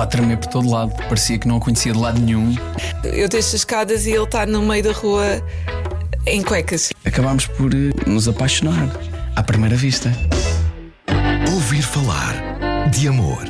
[0.00, 2.54] estava a tremer por todo lado, parecia que não a conhecia de lado nenhum.
[3.04, 5.24] Eu deixo as escadas e ele está no meio da rua
[6.26, 6.90] em cuecas.
[7.04, 8.88] Acabámos por eh, nos apaixonar
[9.36, 10.10] à primeira vista.
[11.52, 12.34] Ouvir falar
[12.90, 13.44] de amor.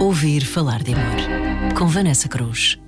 [0.00, 1.74] Ouvir falar de amor.
[1.76, 2.78] Com Vanessa Cruz.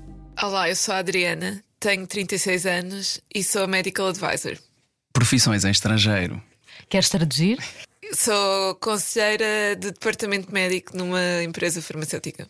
[0.42, 4.56] Olá, eu sou a Adriana, tenho 36 anos e sou medical advisor.
[5.12, 6.40] Profissões em estrangeiro.
[6.88, 7.58] Queres traduzir?
[8.12, 12.48] Sou conselheira de departamento médico numa empresa farmacêutica.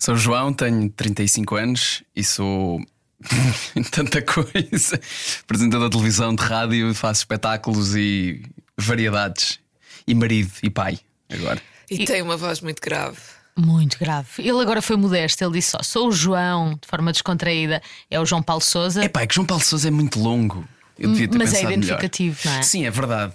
[0.00, 2.80] Sou João, tenho 35 anos e sou
[3.90, 5.00] tanta coisa.
[5.42, 8.42] Apresentador de televisão, de rádio, faço espetáculos e
[8.76, 9.58] variedades.
[10.06, 10.98] E marido e pai,
[11.28, 11.60] agora.
[11.90, 13.18] E, E- tem uma voz muito grave.
[13.56, 14.28] Muito grave.
[14.38, 17.82] Ele agora foi modesto, ele disse só: sou o João, de forma descontraída.
[18.08, 19.02] É o João Paulo Souza.
[19.04, 20.66] É pá, é que João Paulo Souza é muito longo.
[20.96, 22.54] Eu devia ter Mas é identificativo, melhor.
[22.54, 22.62] não é?
[22.62, 23.32] Sim, é verdade.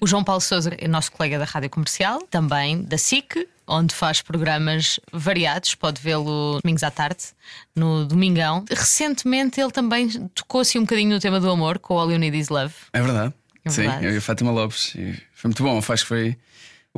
[0.00, 4.22] O João Paulo Souza é nosso colega da Rádio Comercial, também da SIC, onde faz
[4.22, 5.74] programas variados.
[5.74, 7.24] Pode vê-lo domingos à tarde,
[7.74, 8.64] no Domingão.
[8.70, 12.48] Recentemente ele também tocou-se um bocadinho no tema do amor com All You Need Is
[12.48, 12.74] Love.
[12.92, 13.34] É verdade.
[13.64, 14.06] É Sim, verdade.
[14.06, 14.94] eu e a Fátima Lopes.
[14.94, 15.78] E Foi muito bom.
[15.78, 16.36] Acho que foi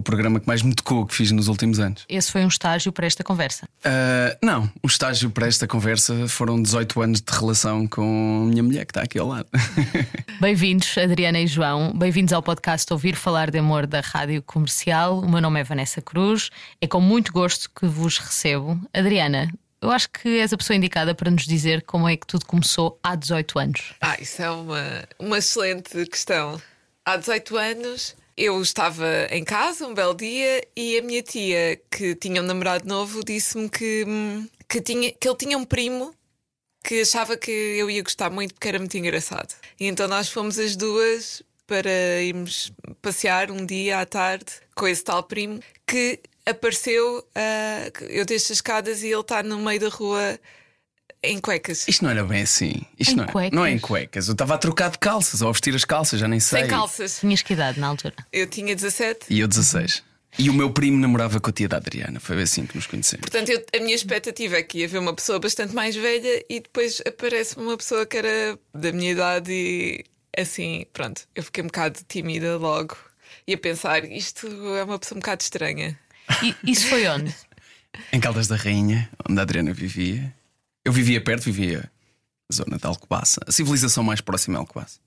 [0.00, 2.06] o programa que mais me tocou que fiz nos últimos anos.
[2.08, 3.68] Esse foi um estágio para esta conversa.
[3.84, 8.62] Ah, não, o estágio para esta conversa foram 18 anos de relação com a minha
[8.62, 9.46] mulher que está aqui ao lado.
[10.40, 11.92] Bem-vindos, Adriana e João.
[11.94, 15.20] Bem-vindos ao podcast Ouvir Falar de Amor da Rádio Comercial.
[15.20, 16.50] O meu nome é Vanessa Cruz.
[16.80, 18.80] É com muito gosto que vos recebo.
[18.94, 22.46] Adriana, eu acho que és a pessoa indicada para nos dizer como é que tudo
[22.46, 23.94] começou há 18 anos.
[24.00, 26.58] Ah, isso é uma, uma excelente questão.
[27.04, 32.14] Há 18 anos eu estava em casa um belo dia e a minha tia, que
[32.14, 34.06] tinha um namorado novo, disse-me que,
[34.66, 36.14] que, tinha, que ele tinha um primo
[36.82, 39.54] que achava que eu ia gostar muito porque era muito engraçado.
[39.78, 45.04] E então nós fomos as duas para irmos passear um dia à tarde com esse
[45.04, 47.22] tal primo que apareceu.
[47.34, 50.40] ah, eu deixo as escadas e ele está no meio da rua
[51.22, 51.86] em cuecas.
[51.88, 52.82] Isto não era bem assim.
[52.98, 53.56] Isto Em não, é, cuecas?
[53.56, 54.26] não é em cuecas.
[54.28, 56.60] Eu estava a trocar de calças ou a vestir as calças, já nem sei.
[56.62, 57.20] Sem calças.
[57.20, 58.14] Tinhas que idade na altura?
[58.32, 59.26] Eu tinha 17.
[59.30, 60.02] E eu 16.
[60.38, 62.20] E o meu primo namorava com a tia da Adriana.
[62.20, 63.22] Foi assim que nos conhecemos.
[63.22, 66.60] Portanto, eu- a minha expectativa é que ia ver uma pessoa bastante mais velha e
[66.60, 70.04] depois aparece uma pessoa que era da minha idade e
[70.38, 72.96] assim, pronto, eu fiquei um bocado tímida logo
[73.46, 75.98] e a pensar, isto é uma pessoa um bocado estranha.
[76.42, 77.34] E isso foi onde?
[78.12, 80.32] Em Caldas da Rainha, onde a Adriana vivia.
[80.90, 81.88] Eu vivia perto, vivia
[82.50, 83.40] na zona de Alcobaça.
[83.46, 84.98] A civilização mais próxima é Alcobaça.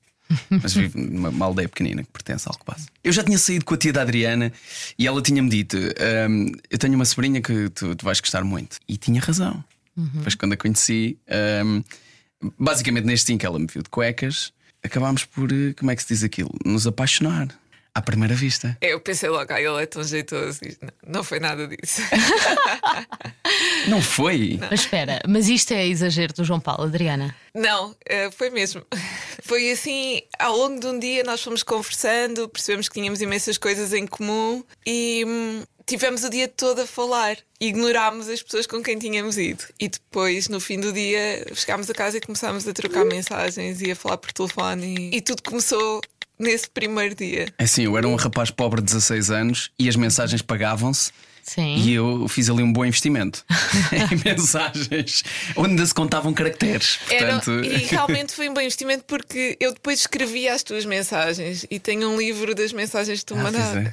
[0.50, 2.88] Mas vivo numa uma aldeia pequenina que pertence a Alcobaça.
[3.04, 4.50] Eu já tinha saído com a tia da Adriana
[4.98, 8.78] e ela tinha-me dito: "Hum, Eu tenho uma sobrinha que tu, tu vais gostar muito.
[8.88, 9.62] E tinha razão.
[9.96, 11.18] Depois, quando a conheci,
[11.66, 11.84] hum,
[12.58, 16.02] basicamente neste em que ela me viu de cuecas, acabámos por, eh, como é que
[16.02, 16.50] se diz aquilo?
[16.66, 17.50] Nos apaixonar.
[17.96, 18.76] À primeira vista.
[18.82, 20.60] Eu pensei logo, ah, ele é tão jeitoso.
[20.82, 22.02] Não, não foi nada disso.
[23.88, 24.58] Não foi?
[24.60, 27.36] Mas espera, mas isto é exagero do João Paulo, Adriana.
[27.54, 28.84] Não, eh, foi mesmo.
[29.46, 33.92] Foi assim, ao longo de um dia nós fomos conversando, percebemos que tínhamos imensas coisas
[33.92, 37.38] em comum e hum, tivemos o dia todo a falar.
[37.60, 39.64] Ignorámos as pessoas com quem tínhamos ido.
[39.80, 43.92] E depois, no fim do dia, chegámos a casa e começámos a trocar mensagens e
[43.92, 45.12] a falar por telefone.
[45.12, 46.02] E, e tudo começou
[46.40, 47.48] nesse primeiro dia.
[47.58, 51.12] É assim, eu era um rapaz pobre de 16 anos e as mensagens pagavam-se.
[51.46, 51.76] Sim.
[51.76, 53.44] E eu fiz ali um bom investimento
[53.92, 55.24] em mensagens
[55.58, 57.00] onde ainda se contavam caracteres.
[57.10, 61.66] Era- Portanto, e realmente foi um bom investimento porque eu depois escrevia as tuas mensagens
[61.70, 63.92] e tenho um livro das mensagens que tu Ah, mandaste.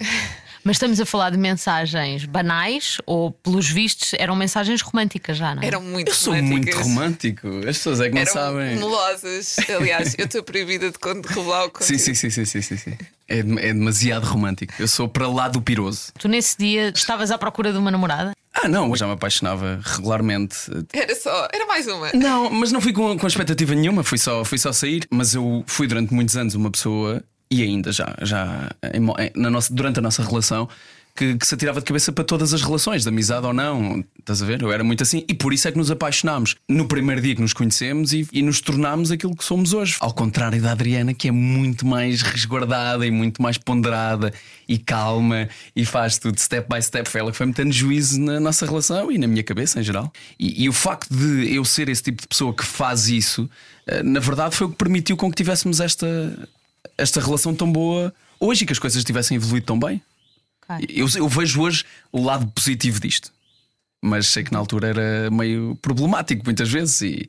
[0.61, 0.63] É.
[0.65, 5.63] Mas estamos a falar de mensagens banais ou, pelos vistos, eram mensagens românticas já, não
[5.63, 5.67] é?
[5.67, 6.81] Eram muito eu sou muito românticas.
[6.83, 7.49] romântico.
[7.59, 8.77] As pessoas é que não Eram sabem.
[8.77, 9.57] melosas.
[9.69, 10.99] Aliás, eu estou proibida de
[11.29, 11.99] revelar o Sim, conteúdo.
[12.01, 12.99] sim, sim, sim, sim, sim, sim.
[13.29, 14.73] É, dem- é demasiado romântico.
[14.79, 16.13] Eu sou para lá do piroso.
[16.19, 18.33] Tu nesse dia estavas à procura de uma namorada?
[18.53, 20.57] Ah, não, eu já me apaixonava regularmente.
[20.93, 22.11] Era só, era mais uma.
[22.13, 25.07] Não, mas não fui com, com expectativa nenhuma, fui só, fui só sair.
[25.11, 29.01] Mas eu fui durante muitos anos uma pessoa, e ainda já, já em
[29.35, 30.69] na nossa, durante a nossa relação,
[31.15, 34.05] que, que se atirava de cabeça para todas as relações, de amizade ou não.
[34.19, 34.63] Estás a ver?
[34.63, 35.25] Eu era muito assim.
[35.29, 38.43] E por isso é que nos apaixonámos no primeiro dia que nos conhecemos e, e
[38.43, 39.97] nos tornámos aquilo que somos hoje.
[40.01, 44.33] Ao contrário da Adriana, que é muito mais resguardada e muito mais ponderada
[44.69, 47.09] e calma e faz tudo step by step.
[47.09, 50.13] Foi ela que foi metendo juízo na nossa relação e na minha cabeça em geral.
[50.39, 53.51] E, e o facto de eu ser esse tipo de pessoa que faz isso,
[53.87, 56.07] eh, na verdade, foi o que permitiu com que tivéssemos esta,
[57.01, 60.01] esta relação tão boa hoje e que as coisas tivessem evoluído tão bem.
[60.69, 60.87] Ok.
[60.89, 63.33] Eu, eu vejo hoje o lado positivo disto.
[64.03, 67.29] Mas sei que na altura era meio problemático muitas vezes e,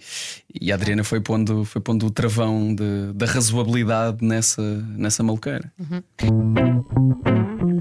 [0.62, 4.62] e a Adriana foi pondo, foi pondo o travão de- da razoabilidade nessa,
[4.96, 5.70] nessa maluqueira.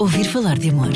[0.00, 0.88] Ouvir falar de amor.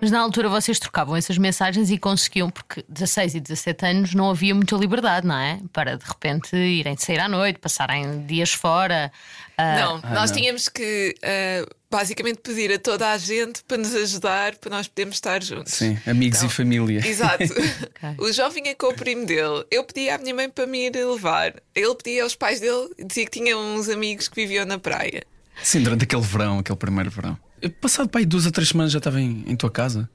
[0.00, 4.30] Mas na altura vocês trocavam essas mensagens e conseguiam, porque 16 e 17 anos não
[4.30, 5.60] havia muita liberdade, não é?
[5.72, 9.12] Para de repente irem sair à noite, passarem dias fora.
[9.58, 10.36] ah, Não, nós não.
[10.38, 15.16] tínhamos que ah, basicamente pedir a toda a gente para nos ajudar para nós podermos
[15.16, 15.74] estar juntos.
[15.74, 17.06] Sim, amigos e família.
[17.06, 17.44] Exato.
[18.16, 19.64] O João vinha com o primo dele.
[19.70, 21.54] Eu pedia à minha mãe para me ir levar.
[21.74, 25.22] Ele pedia aos pais dele e dizia que tinha uns amigos que viviam na praia.
[25.62, 27.36] Sim, durante aquele verão, aquele primeiro verão.
[27.62, 30.08] Eu, Passado para aí duas ou três semanas já estava em, em tua casa.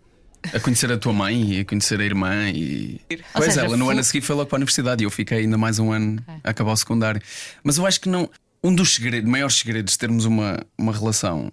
[0.54, 3.02] A conhecer a tua mãe e a conhecer a irmã e.
[3.34, 5.10] Pois seja, ela, no fu- ano a seguir foi logo para a universidade e eu
[5.10, 7.20] fiquei ainda mais um ano a acabar o secundário.
[7.64, 8.30] Mas eu acho que não.
[8.64, 11.50] Um dos segredos, maiores segredos de termos uma, uma relação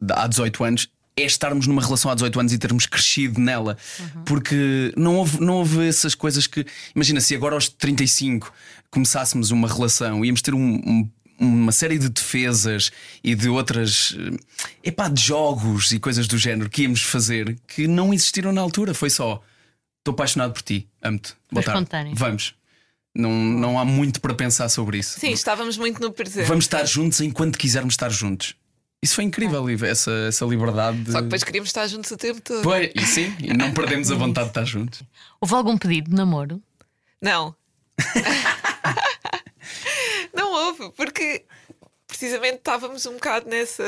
[0.00, 3.78] de- há 18 anos é estarmos numa relação há 18 anos e termos crescido nela.
[4.26, 6.66] Porque não houve, não houve essas coisas que.
[6.94, 8.52] Imagina, se agora aos 35
[8.90, 12.90] começássemos uma relação, íamos ter um- um- uma série de defesas
[13.22, 14.16] e de outras.
[14.18, 18.60] eh, Epá, de jogos e coisas do género que íamos fazer que não existiram na
[18.60, 18.94] altura.
[18.94, 19.42] Foi só.
[20.00, 21.32] Estou apaixonado por ti, amo-te.
[21.50, 21.78] Boa Foi tarde.
[21.80, 22.14] espontâneo.
[22.16, 22.54] Vamos.
[23.16, 25.18] Não, não há muito para pensar sobre isso.
[25.20, 26.46] Sim, estávamos muito no presente.
[26.46, 28.54] Vamos estar juntos enquanto quisermos estar juntos.
[29.02, 30.98] Isso foi incrível, Iva, essa, essa liberdade.
[30.98, 31.12] De...
[31.12, 32.62] Só que depois queríamos estar juntos o tempo todo.
[32.62, 35.02] Pois, e sim, e não perdemos a vontade de estar juntos.
[35.40, 36.60] Houve algum pedido de namoro?
[37.22, 37.54] Não.
[40.92, 41.44] porque
[42.06, 43.82] precisamente estávamos um bocado nessa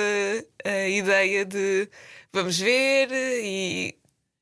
[0.65, 1.89] eh, ideia de
[2.33, 3.97] vamos ver e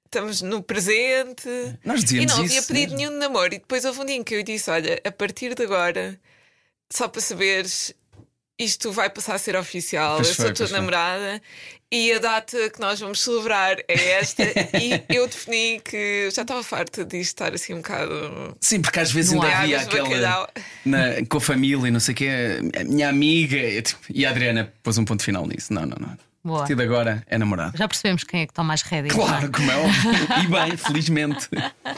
[0.05, 1.49] estamos no presente.
[1.85, 2.97] Nós E não havia pedido mesmo.
[2.97, 3.55] nenhum de namoro.
[3.55, 6.19] E depois houve um dia em que eu disse: Olha, a partir de agora,
[6.93, 7.93] só para saberes,
[8.59, 10.17] isto vai passar a ser oficial.
[10.17, 10.79] Pois eu foi, sou a tua pois foi.
[10.79, 11.43] namorada
[11.93, 14.43] e a data que nós vamos celebrar é esta.
[14.81, 18.57] e eu defini que já estava farta disto estar assim um bocado.
[18.61, 20.51] Sim, porque às vezes ainda havia de aquela.
[20.85, 22.29] na- com a família e não sei o quê,
[22.81, 23.57] a minha amiga.
[24.11, 25.73] E a Adriana pôs um ponto final nisso.
[25.73, 26.17] Não, não, não.
[26.45, 26.57] Boa.
[26.57, 27.77] A partir de agora é namorado.
[27.79, 29.15] Já percebemos quem é que toma as rédeas.
[29.15, 30.13] Claro, como é óbvio.
[30.43, 31.49] E bem, felizmente.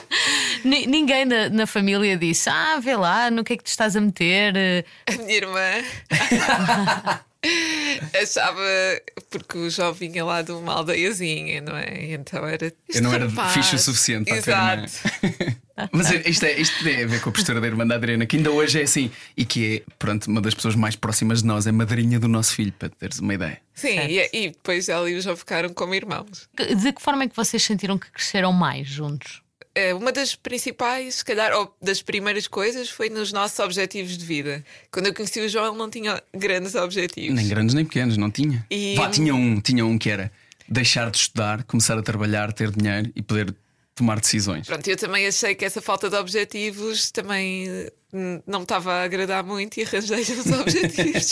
[0.64, 3.96] Ni- Ninguém na, na família disse: Ah, vê lá, no que é que te estás
[3.96, 4.87] a meter?
[5.08, 5.70] A minha irmã
[8.22, 8.60] achava.
[9.31, 12.12] Porque o João vinha lá de uma aldeiazinha, não é?
[12.12, 12.72] Então era.
[12.88, 14.84] Eu não era "Este rapaz." fixe o suficiente para a tua irmã.
[14.84, 15.56] Exato.
[15.93, 18.37] Mas isto, é, isto tem a ver com a postura da irmã da Adriana, que
[18.37, 21.66] ainda hoje é assim, e que é, pronto, uma das pessoas mais próximas de nós,
[21.66, 23.60] é madrinha do nosso filho, para teres uma ideia.
[23.75, 26.48] Sim, e, e depois ela e o João ficaram como irmãos.
[26.56, 29.43] De que forma é que vocês sentiram que cresceram mais juntos?
[29.78, 34.25] Eh, Uma das principais, se calhar, ou das primeiras coisas foi nos nossos objetivos de
[34.25, 34.64] vida.
[34.90, 37.34] Quando eu conheci o João, ele não tinha grandes objetivos.
[37.37, 38.64] Nem grandes nem pequenos, não tinha.
[38.70, 40.32] E- Vá, tinha um, tinha um que era
[40.67, 43.55] deixar de estudar, começar a trabalhar, ter dinheiro e poder
[43.94, 44.67] tomar decisões.
[44.67, 47.67] Pronto, eu também achei que essa falta de objetivos também
[48.12, 51.26] n- não me estava a agradar muito e arranjei os objetivos.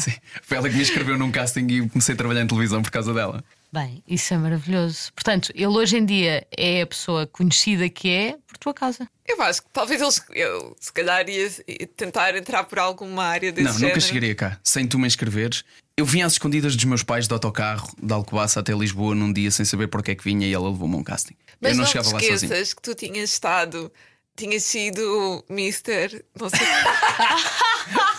[0.00, 0.12] Sim.
[0.42, 3.12] Foi ela que me escreveu num casting e comecei a trabalhar em televisão por causa
[3.12, 3.44] dela.
[3.74, 5.12] Bem, isso é maravilhoso.
[5.12, 9.08] Portanto, ele hoje em dia é a pessoa conhecida que é por tua causa.
[9.26, 11.50] eu acho que talvez ele, eu, se calhar ia
[11.96, 13.96] tentar entrar por alguma área desse não, género.
[13.96, 15.64] nunca chegaria cá, sem tu me inscreveres.
[15.96, 19.50] Eu vim às escondidas dos meus pais de autocarro, de Alcobaça até Lisboa, num dia
[19.50, 21.34] sem saber porque é que vinha e ela levou-me a um casting.
[21.60, 22.76] Mas eu não, não, chegava te lá esqueças sozinho.
[22.76, 23.92] que tu tinhas estado,
[24.36, 26.60] tinhas sido Mister, não sei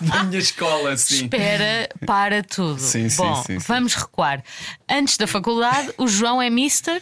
[0.11, 1.23] Da minha escola, sim.
[1.25, 2.79] Espera para tudo.
[2.79, 3.65] Sim, sim, Bom, sim, sim.
[3.67, 4.43] vamos recuar.
[4.89, 7.01] Antes da faculdade, o João é Mister.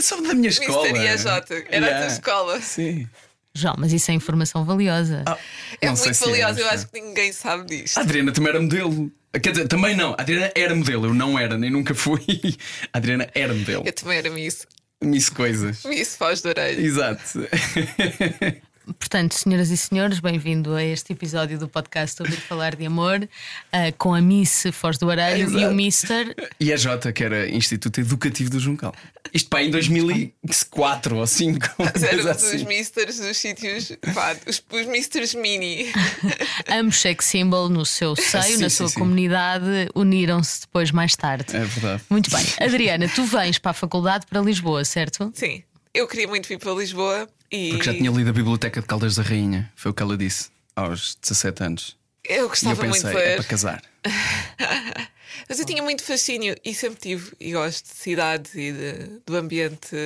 [0.00, 0.82] Só da minha escola.
[0.90, 2.06] Mister IAJ, era a tua Yeah.
[2.06, 2.60] escola.
[2.60, 3.08] Sim.
[3.54, 5.24] João, mas isso é informação valiosa.
[5.26, 5.36] Ah,
[5.80, 6.74] É não sei muito se valiosa, eu foi.
[6.76, 7.98] acho que ninguém sabe disto.
[7.98, 9.10] A Adriana também era modelo.
[9.42, 10.12] Quer dizer, também não.
[10.12, 12.20] A Adriana era modelo, eu não era, nem nunca fui.
[12.92, 13.82] A Adriana era modelo.
[13.84, 14.66] Eu também era Miss,
[15.02, 15.82] Miss coisas.
[15.84, 16.80] Miss Foz de Orelha.
[16.80, 17.22] Exato.
[18.98, 23.28] Portanto, senhoras e senhores, bem-vindo a este episódio do podcast Ouvir Falar de Amor
[23.72, 25.72] ah, com a Miss Foz do Arelho e o.
[25.72, 26.34] Mister.
[26.58, 28.94] E a Jota, que era Instituto Educativo do Juncal.
[29.32, 31.68] Isto para em 2004 ou 2005.
[31.78, 32.64] Mas Era coisa um dos assim.
[32.66, 35.92] misters dos sítios, pá, os, os misters mini.
[36.68, 38.98] Ambos sex symbol no seu seio, Sim, na sim, sua sim.
[38.98, 41.54] comunidade, uniram-se depois mais tarde.
[41.54, 42.02] É verdade.
[42.10, 42.44] Muito bem.
[42.58, 45.30] Adriana, tu vens para a faculdade para Lisboa, certo?
[45.34, 45.62] Sim,
[45.94, 49.16] eu queria muito vir para Lisboa e Porque já tinha lido a Biblioteca de Caldas
[49.16, 49.70] da Rainha.
[49.76, 51.96] Foi o que ela disse aos 17 anos.
[52.24, 53.34] eu E eu gostava muito pensei, de é ver.
[53.36, 53.82] para casar.
[55.48, 59.36] Mas eu tinha muito fascínio e sempre tive, e gosto de cidades e de- do
[59.36, 59.96] ambiente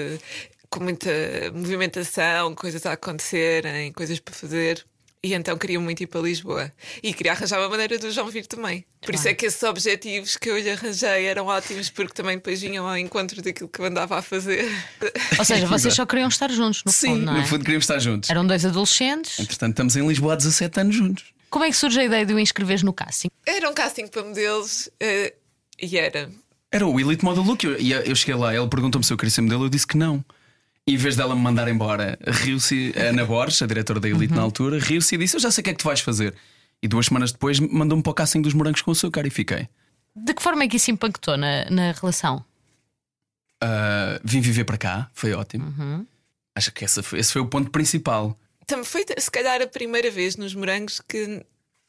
[0.71, 1.11] com muita
[1.53, 4.85] movimentação, coisas a acontecerem, coisas para fazer.
[5.25, 6.71] E então queria muito ir para Lisboa.
[7.03, 8.85] E queria arranjar uma maneira do João vir também.
[9.01, 12.61] Por isso é que esses objetivos que eu lhe arranjei eram ótimos, porque também depois
[12.61, 14.71] vinham ao encontro daquilo que eu andava a fazer.
[15.39, 17.41] Ou seja, vocês só queriam estar juntos, no Sim, fundo, não é?
[17.41, 18.29] no fundo queríamos estar juntos.
[18.29, 19.41] Eram dois adolescentes.
[19.41, 21.25] Entretanto, estamos em Lisboa há 17 anos juntos.
[21.49, 23.29] Como é que surge a ideia de o inscreveres no casting?
[23.47, 25.33] Era um casting para modelos eh,
[25.81, 26.31] e era.
[26.71, 27.65] Era o Elite Model Look.
[27.65, 29.97] Eu, e eu cheguei lá, ele perguntou-me se eu queria ser modelo, eu disse que
[29.97, 30.23] não.
[30.87, 34.43] Em vez dela me mandar embora, riu-se a Ana Borges, a diretora da Elite na
[34.43, 36.35] altura, riu-se e disse: Eu já sei o que é que tu vais fazer.
[36.83, 39.67] E duas semanas depois mandou-me para o casting dos morangos com açúcar e fiquei.
[40.15, 42.45] De que forma é que isso impactou na, na relação?
[43.63, 46.07] Ah, vim viver para cá, foi ótimo.
[46.55, 48.39] Acho que essa foi- esse foi o ponto principal.
[48.67, 51.43] Também foi, se calhar, a primeira vez nos morangos que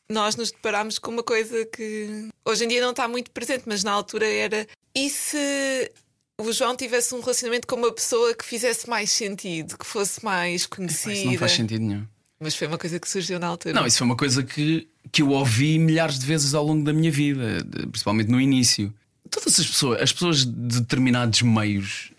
[0.09, 3.83] nós nos deparámos com uma coisa que hoje em dia não está muito presente, mas
[3.83, 4.65] na altura era.
[4.95, 5.91] E se
[6.37, 10.65] o João tivesse um relacionamento com uma pessoa que fizesse mais sentido, que fosse mais
[10.65, 11.13] conhecida?
[11.13, 12.05] Isso não faz sentido nenhum.
[12.39, 13.73] Mas foi uma coisa que surgiu na altura.
[13.73, 16.91] Não, isso foi uma coisa que, que eu ouvi milhares de vezes ao longo da
[16.91, 18.93] minha vida, principalmente no início.
[19.29, 22.11] Todas as pessoas, as pessoas de determinados meios,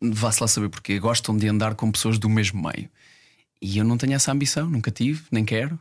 [0.00, 2.88] vá-se lá saber porquê, gostam de andar com pessoas do mesmo meio.
[3.60, 5.78] E eu não tenho essa ambição, nunca tive, nem quero.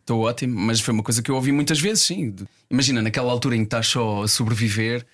[0.00, 2.34] Estou ótimo, mas foi uma coisa que eu ouvi muitas vezes, sim.
[2.70, 5.04] Imagina, naquela altura em que estás só a sobreviver,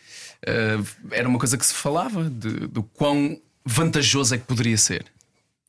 [1.11, 5.07] era uma coisa que se falava de, do quão vantajoso é que poderia ser.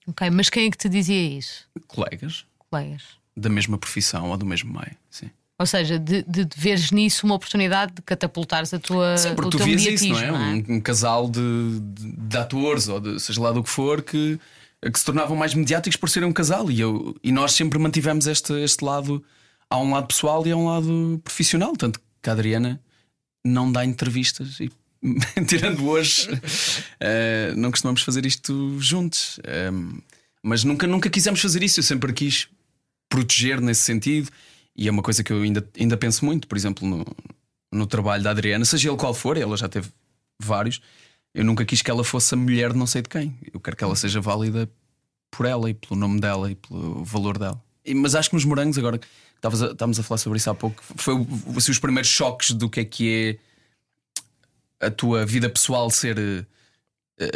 [0.07, 1.65] Ok, mas quem é que te dizia isso?
[1.87, 3.03] Colegas Colegas.
[3.37, 5.29] da mesma profissão ou do mesmo meio, sim.
[5.57, 9.55] Ou seja, de, de, de veres nisso uma oportunidade de catapultares a tua, Sim, porque
[9.55, 10.31] o tu vias isso, não é?
[10.31, 14.39] Um, um casal de, de, de atores ou de, seja lá do que for que,
[14.81, 18.25] que se tornavam mais mediáticos por serem um casal e, eu, e nós sempre mantivemos
[18.27, 19.23] este, este lado.
[19.69, 21.73] Há um lado pessoal e há um lado profissional.
[21.77, 22.81] Tanto que a Adriana
[23.43, 24.71] não dá entrevistas e.
[25.47, 26.29] Tirando hoje,
[26.97, 29.37] eh, não costumamos fazer isto juntos.
[29.43, 29.99] Ehm,
[30.41, 31.79] mas nunca, nunca quisemos fazer isso.
[31.79, 32.47] Eu sempre quis
[33.09, 34.29] proteger nesse sentido.
[34.75, 37.05] E é uma coisa que eu ainda, ainda penso muito, por exemplo, no,
[37.71, 39.89] no trabalho da Adriana, seja ele qual for, ela já teve
[40.41, 40.81] vários.
[41.33, 43.37] Eu nunca quis que ela fosse a mulher de não sei de quem.
[43.51, 44.69] Eu quero que ela seja válida
[45.31, 47.61] por ela e pelo nome dela e pelo valor dela.
[47.95, 50.55] Mas acho que nos morangos, agora que estavas a- estávamos a falar sobre isso há
[50.55, 51.15] pouco, foi
[51.57, 53.39] assim, os primeiros choques do que é que
[54.81, 56.17] é a tua vida pessoal ser.
[56.19, 56.45] eh,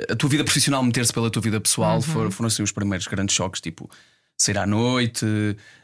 [0.10, 3.36] A tua vida profissional meter-se pela tua vida pessoal foram, foram assim os primeiros grandes
[3.36, 3.90] choques, tipo
[4.38, 5.26] sair à noite,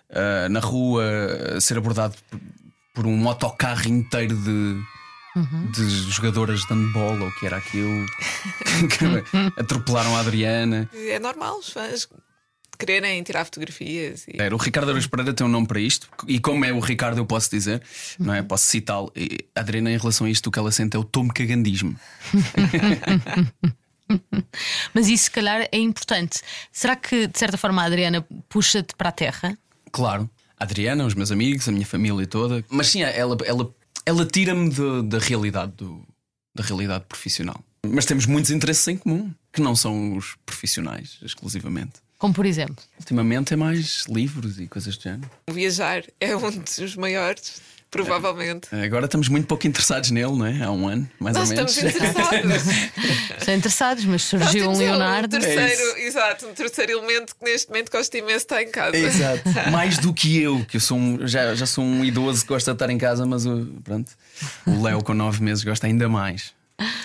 [0.09, 1.03] eh, na rua,
[1.61, 2.15] ser abordado
[2.93, 4.75] por, um autocarro inteiro de,
[5.73, 8.05] de jogadoras de handball ou o que era aquilo
[9.55, 10.89] que atropelaram a Adriana.
[10.93, 12.07] É normal os fãs
[12.77, 14.25] quererem tirar fotografias.
[14.27, 14.41] E...
[14.41, 17.17] Era, o Ricardo Araújo Pereira tem um nome para isto, e como é o Ricardo,
[17.17, 17.81] eu posso dizer,
[18.19, 18.41] não é?
[18.41, 19.11] Posso citá-lo.
[19.55, 21.95] A Adriana, em relação a isto, o que ela sente é o tome cagandismo.
[24.93, 26.41] Mas isso, se calhar, é importante.
[26.71, 29.57] Será que, de certa forma, a Adriana puxa-te para a terra?
[29.91, 32.63] Claro, a Adriana, os meus amigos, a minha família toda.
[32.69, 33.73] Mas sim, ela, ela,
[34.05, 34.69] ela tira-me
[35.03, 36.05] da realidade do,
[36.55, 37.63] da realidade profissional.
[37.85, 42.01] Mas temos muitos interesses em comum, que não são os profissionais exclusivamente.
[42.23, 42.77] Como por exemplo.
[42.97, 45.29] Ultimamente é mais livros e coisas do género.
[45.51, 47.59] Viajar é um dos maiores,
[47.91, 48.73] provavelmente.
[48.73, 50.63] Agora estamos muito pouco interessados nele, não é?
[50.63, 51.75] Há um ano, mais Nós ou menos.
[51.75, 52.63] estamos interessados.
[53.39, 55.35] Estão interessados, mas surgiu um Leonardo.
[55.35, 58.71] Um terceiro, É exato, um terceiro elemento que neste momento gosta imenso de estar em
[58.71, 58.95] casa.
[58.95, 59.41] Exato.
[59.69, 62.71] Mais do que eu, que eu sou um- já, já sou um idoso que gosta
[62.71, 64.09] de estar em casa, mas uh, pronto.
[64.65, 66.53] O Léo com nove meses gosta ainda mais.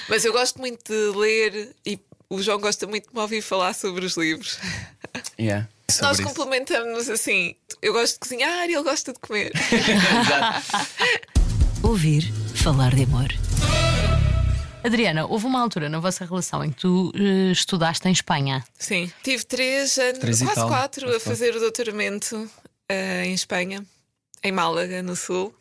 [0.09, 1.99] Mas eu gosto muito de ler e
[2.31, 4.59] o João gosta muito de me ouvir falar sobre os livros.
[5.39, 5.69] Yeah.
[6.03, 7.55] Nós complementamos-nos assim.
[7.81, 9.53] Eu gosto de cozinhar e ele gosta de comer.
[11.83, 13.29] Ouvir falar de amor.
[14.85, 18.65] Adriana, houve uma altura na vossa relação em que tu eh, estudaste em Espanha.
[18.79, 19.11] Sim.
[19.23, 20.69] Tive três anos, Três quase tal.
[20.69, 22.49] quatro, a fazer o doutoramento
[22.89, 23.85] eh, em Espanha,
[24.43, 25.55] em Málaga, no Sul.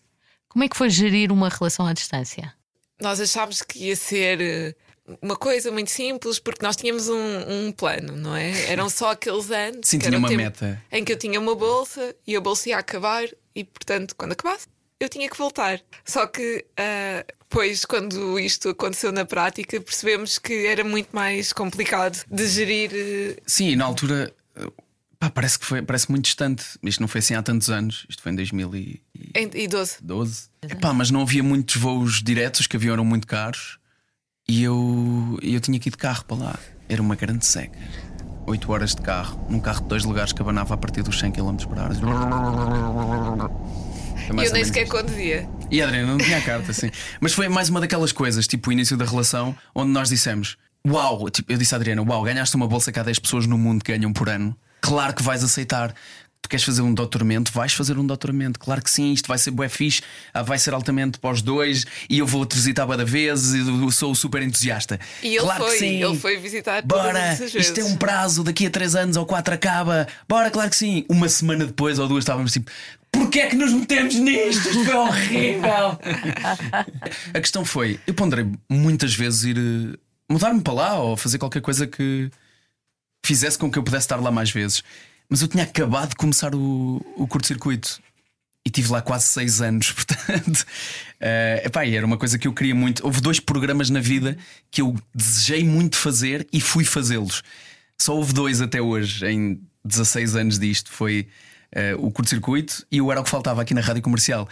[0.50, 2.54] Como é que foi gerir uma relação à distância?
[3.00, 4.76] Nós achámos que ia ser eh,
[5.22, 8.72] uma coisa muito simples porque nós tínhamos um, um plano, não é?
[8.72, 10.82] Eram só aqueles anos Sim, tinha uma meta.
[10.92, 14.68] em que eu tinha uma bolsa e a bolsa ia acabar e, portanto, quando acabasse,
[15.00, 15.80] eu tinha que voltar.
[16.04, 22.24] Só que ah, depois, quando isto aconteceu na prática, percebemos que era muito mais complicado
[22.30, 22.92] de gerir.
[22.94, 24.72] eh, Sim, e na altura uh,
[25.18, 26.66] pá, parece que foi parece muito distante.
[26.84, 28.06] Isto não foi assim há tantos anos.
[28.10, 29.02] Isto foi em 2012.
[29.34, 30.50] em idoso.
[30.62, 33.80] Epá, mas não havia muitos voos diretos, que haviam eram muito caros.
[34.50, 36.60] E eu, eu tinha que ir de carro para lá.
[36.88, 37.78] Era uma grande seca.
[38.46, 41.34] 8 horas de carro, num carro de dois lugares que abanava a partir dos 100
[41.34, 41.94] km por hora.
[44.34, 45.50] E eu nem sequer conduzia.
[45.70, 46.90] E a Adriana não tinha a carta, assim.
[47.20, 50.56] Mas foi mais uma daquelas coisas, tipo o início da relação, onde nós dissemos:
[50.88, 53.58] Uau, tipo, eu disse à Adriana: Uau, ganhaste uma bolsa que há 10 pessoas no
[53.58, 54.56] mundo que ganham por ano.
[54.80, 55.94] Claro que vais aceitar.
[56.42, 57.52] Tu queres fazer um doutoramento?
[57.52, 58.60] Vais fazer um doutoramento.
[58.60, 60.02] Claro que sim, isto vai ser bué fixe,
[60.34, 63.92] ah, vai ser altamente para os dois e eu vou-te visitar cada vez e eu
[63.92, 65.00] sou super entusiasta.
[65.22, 66.04] E ele claro foi, que sim.
[66.04, 70.08] ele foi visitar Bora, isto é um prazo, daqui a 3 anos ou 4 acaba.
[70.28, 71.06] Bora, claro que sim.
[71.10, 72.72] Uma semana depois ou duas estávamos tipo,
[73.12, 74.70] Porquê é que nos metemos nisto?
[74.70, 76.00] Isto foi horrível.
[77.34, 79.98] a questão foi: eu ponderei muitas vezes ir eh,
[80.30, 82.30] mudar-me para lá ou fazer qualquer coisa que
[83.26, 84.84] fizesse com que eu pudesse estar lá mais vezes.
[85.30, 88.02] Mas eu tinha acabado de começar o, o curto-circuito
[88.66, 92.76] e tive lá quase seis anos, portanto, uh, epá, era uma coisa que eu queria
[92.76, 93.06] muito.
[93.06, 94.38] Houve dois programas na vida
[94.70, 97.44] que eu desejei muito fazer e fui fazê-los.
[97.98, 100.92] Só houve dois até hoje, em 16 anos disto.
[100.92, 101.28] Foi
[101.76, 104.48] uh, o curto-circuito e o Era o que Faltava aqui na rádio comercial.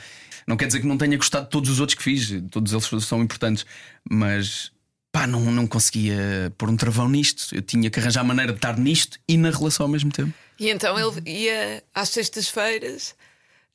[0.47, 3.05] Não quer dizer que não tenha gostado de todos os outros que fiz, todos eles
[3.05, 3.65] são importantes,
[4.09, 4.71] mas
[5.11, 7.53] pá, não, não conseguia pôr um travão nisto.
[7.53, 10.33] Eu tinha que arranjar maneira de estar nisto e na relação ao mesmo tempo.
[10.59, 13.13] E então ele ia às sextas-feiras,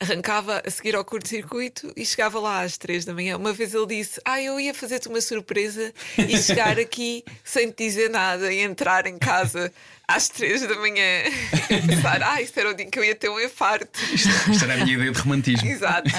[0.00, 3.37] arrancava a seguir ao curto-circuito e chegava lá às três da manhã.
[3.37, 7.84] Uma vez ele disse: Ah, eu ia fazer-te uma surpresa e chegar aqui sem te
[7.84, 9.70] dizer nada e entrar em casa
[10.08, 11.22] às três da manhã
[11.68, 14.00] e pensar: Ah, isto era o dia que eu ia ter um infarto.
[14.12, 15.68] Isto, isto era a minha ideia de romantismo.
[15.68, 16.10] Exato.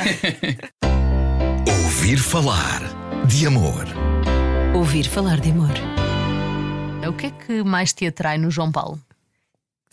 [1.67, 2.81] Ouvir falar
[3.25, 3.85] de amor.
[4.75, 5.73] Ouvir falar de amor.
[7.07, 9.01] O que é que mais te atrai no João Paulo?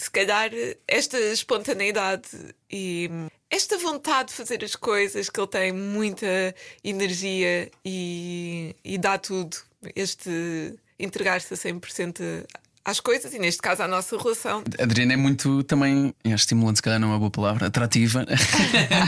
[0.01, 0.51] Se calhar
[0.87, 2.29] esta espontaneidade
[2.71, 3.11] e
[3.51, 9.57] esta vontade de fazer as coisas, que ele tem muita energia e, e dá tudo.
[9.97, 12.47] Este entregar-se a 100%
[12.85, 14.63] às coisas e, neste caso, à nossa relação.
[14.79, 18.25] A Adriana é muito também, é estimulante, se calhar não é uma boa palavra, atrativa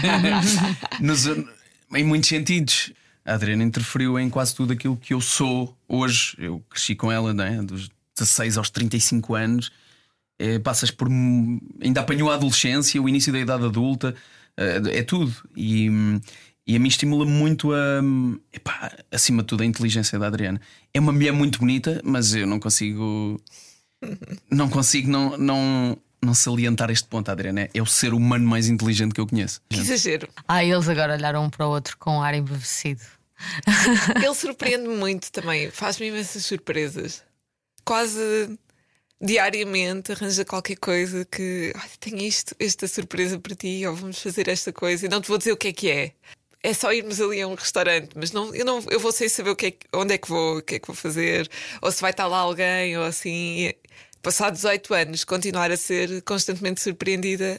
[1.00, 1.26] Nos,
[1.94, 2.92] em muitos sentidos.
[3.24, 6.34] A Adriana interferiu em quase tudo aquilo que eu sou hoje.
[6.38, 7.62] Eu cresci com ela, né?
[7.62, 9.70] dos 16 aos 35 anos.
[10.40, 11.06] É, passas por.
[11.82, 14.14] Ainda apanhou a adolescência, o início da idade adulta,
[14.56, 15.34] é, é tudo.
[15.54, 15.90] E,
[16.66, 18.00] e a mim estimula muito a.
[18.50, 20.58] Epá, acima de tudo, a inteligência da Adriana.
[20.94, 23.38] É uma mulher muito bonita, mas eu não consigo.
[24.50, 27.68] Não consigo não, não, não salientar este ponto, Adriana.
[27.74, 29.60] É o ser humano mais inteligente que eu conheço.
[29.68, 30.26] Que exagero.
[30.48, 33.02] Ah, eles agora olharam um para o outro com um ar embevecido.
[34.16, 37.22] Ele surpreende-me muito também, faz-me imensas surpresas.
[37.84, 38.58] Quase
[39.20, 44.48] diariamente arranja qualquer coisa que olha, tenho isto, esta surpresa para ti, ou vamos fazer
[44.48, 46.12] esta coisa, e não te vou dizer o que é que é.
[46.62, 49.50] É só irmos ali a um restaurante, mas não, eu, não, eu vou sem saber
[49.50, 51.48] o que é, onde é que vou, o que é que vou fazer,
[51.80, 53.72] ou se vai estar lá alguém, ou assim.
[54.22, 57.58] Passar 18 anos, continuar a ser constantemente surpreendida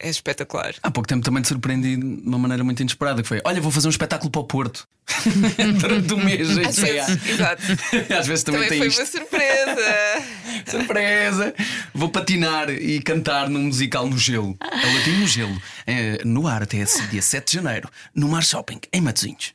[0.00, 0.74] é espetacular.
[0.82, 3.70] Há pouco tempo também te surpreendi de uma maneira muito inesperada, que foi: olha, vou
[3.70, 4.88] fazer um espetáculo para o Porto
[5.80, 6.56] durante um mês.
[6.56, 7.62] Às vezes, exato.
[8.18, 9.00] Às vezes também, Também tem foi isto.
[9.00, 10.24] uma surpresa.
[10.70, 11.54] Surpresa!
[11.94, 14.56] Vou patinar e cantar num musical no gelo.
[14.60, 15.62] É o latino no gelo.
[15.86, 19.54] É, no ar até esse dia 7 de janeiro, no Mar Shopping, em Matosinhos.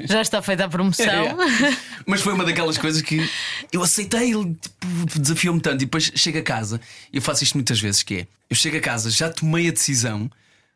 [0.00, 1.06] Já está feita a promoção.
[1.06, 1.34] É.
[2.06, 3.28] Mas foi uma daquelas coisas que
[3.72, 5.82] eu aceitei, ele tipo, desafiou-me tanto.
[5.82, 6.80] E depois chego a casa,
[7.12, 9.70] e eu faço isto muitas vezes: que é eu chego a casa, já tomei a
[9.70, 10.30] decisão,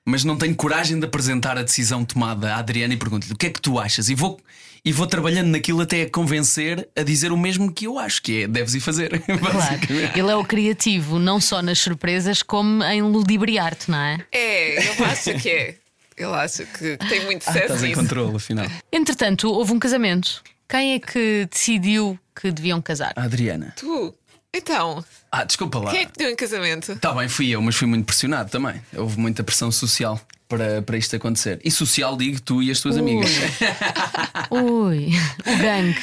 [0.05, 3.47] mas não tenho coragem de apresentar a decisão tomada à Adriana e pergunto-lhe o que
[3.47, 4.09] é que tu achas?
[4.09, 4.41] E vou,
[4.85, 8.43] e vou trabalhando naquilo até a convencer a dizer o mesmo que eu acho, que
[8.43, 9.23] é deves ir fazer.
[9.27, 9.81] Claro.
[10.19, 14.19] Ele é o criativo, não só nas surpresas, como em ludibriar-te, não é?
[14.33, 15.75] É, ele acha que é.
[16.17, 18.67] Ele acha que tem muito Ah, sucesso estás em controle, afinal.
[18.93, 20.43] Entretanto, houve um casamento.
[20.69, 23.13] Quem é que decidiu que deviam casar?
[23.17, 23.73] A Adriana.
[23.77, 24.15] Tu?
[24.57, 25.91] Então, Ah, desculpa lá.
[25.91, 26.95] quem é que te deu em casamento?
[26.97, 28.81] Tá bem, fui eu, mas fui muito pressionado também.
[28.97, 31.61] Houve muita pressão social para, para isto acontecer.
[31.65, 33.31] E social, digo tu e as tuas amigas.
[34.51, 35.11] Ui,
[35.47, 35.99] o gangue.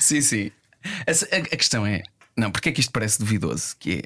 [0.00, 0.50] sim, sim.
[1.06, 2.02] Essa- a, a questão é:
[2.36, 3.76] não, porque é que isto parece duvidoso?
[3.78, 4.02] Que é,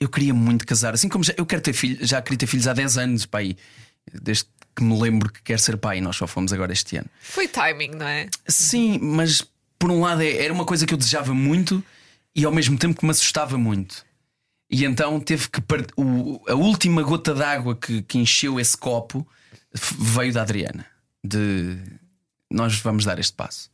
[0.00, 2.66] eu queria muito casar, assim como já, eu quero ter filhos, já queria ter filhos
[2.66, 3.56] há 10 anos, pai.
[4.12, 4.44] Desde
[4.76, 7.08] que me lembro que quero ser pai, nós só fomos agora este ano.
[7.20, 8.28] Foi timing, não é?
[8.46, 9.42] Sim, mas
[9.78, 11.82] por um lado é- era uma coisa que eu desejava muito
[12.34, 14.04] e ao mesmo tempo que me assustava muito.
[14.70, 15.60] E então teve que.
[15.60, 19.26] par- o- a última gota d'água que, que encheu esse copo
[19.98, 20.86] veio da Adriana.
[21.22, 21.76] De
[22.50, 23.70] nós vamos dar este passo.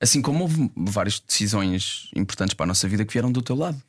[0.00, 3.80] Assim como houve várias decisões importantes para a nossa vida que vieram do teu lado.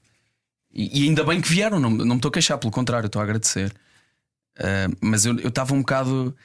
[0.74, 3.20] E, e ainda bem que vieram, não, não me estou a queixar, pelo contrário, estou
[3.22, 3.74] a agradecer.
[4.58, 6.36] Ah, mas eu eu estava um bocado.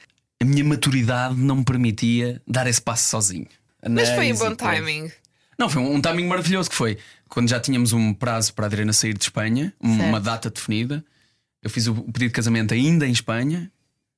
[0.43, 3.47] A minha maturidade não me permitia dar esse passo sozinho.
[3.89, 5.11] Mas foi em Anéis bom timing.
[5.59, 6.97] Não, foi um, um timing maravilhoso que foi
[7.31, 10.09] quando já tínhamos um prazo para a Adriana sair de Espanha, um- Certo.
[10.09, 11.03] uma data definida.
[11.63, 13.71] Eu fiz o pedido de casamento ainda em Espanha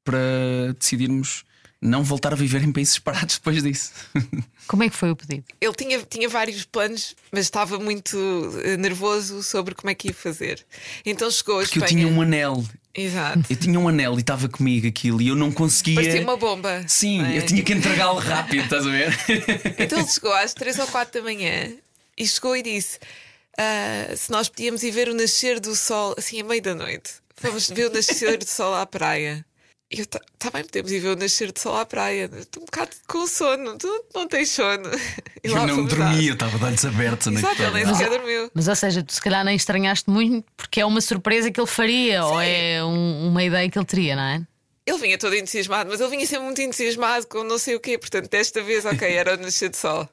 [0.05, 1.44] para decidirmos
[1.81, 3.92] não voltar a viver em países separados depois disso.
[4.68, 5.44] Como é que foi o pedido?
[5.61, 8.16] Ele tinha, tinha vários planos, mas estava muito
[8.64, 10.64] eh, nervoso sobre como é que ia fazer.
[11.05, 12.05] Então chegou a Porque eu Espanha.
[12.07, 13.40] tinha um anel, Exato.
[13.51, 15.96] eu tinha um anel e estava comigo aquilo e eu não conseguia.
[15.96, 16.85] Parecia uma bomba.
[16.87, 17.38] Sim, é?
[17.38, 19.12] eu tinha que entregá-lo rápido, estás a ver?
[19.81, 21.72] Então ele chegou às 3 ou 4 da manhã
[22.16, 22.98] e chegou e disse:
[23.59, 27.14] "Ah, se nós podíamos ir ver o nascer do sol assim a meio da noite.
[27.40, 29.44] Vamos ver o nascer do sol à praia.
[29.90, 32.31] E eu, tá, tá bem, podemos ir ver o nascer de sol à praia.
[32.38, 34.88] Estou um bocado com sono, tu não tens sono.
[35.44, 37.27] E Eu lá não dormia, estava de olhos abertos.
[37.29, 37.98] que Exato, ele nem estava.
[37.98, 38.51] sequer dormiu.
[38.55, 41.66] Mas, ou seja, tu se calhar nem estranhaste muito porque é uma surpresa que ele
[41.66, 44.42] faria ou é um- uma ideia que ele teria, não é?
[44.87, 47.98] Ele vinha todo entusiasmado, mas ele vinha sempre muito entusiasmado com não sei o quê.
[47.98, 50.09] Portanto, desta vez, ok, era o nascer de sol.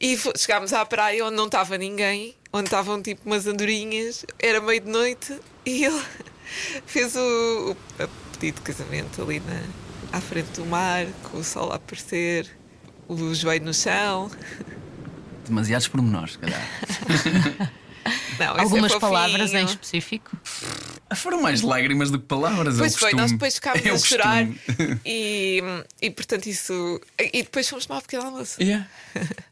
[0.00, 4.80] E chegámos à praia onde não estava ninguém, onde estavam tipo umas andorinhas, era meio
[4.80, 6.02] de noite e ele
[6.86, 9.62] fez o, o pedido de casamento ali na,
[10.16, 12.48] à frente do mar, com o sol a aparecer,
[13.08, 14.30] o joelho no chão.
[15.46, 16.60] Demasiados pormenores, se calhar.
[18.38, 19.00] Não, é Algumas fofinho.
[19.00, 20.36] palavras em específico.
[21.14, 22.76] Foram mais lágrimas do que palavras.
[22.78, 24.48] Pois é o foi, nós depois ficámos É a chorar
[25.04, 25.62] e,
[26.02, 27.00] e portanto isso.
[27.18, 28.62] E depois fomos tomar um pequeno almoço.
[28.62, 28.86] Yeah.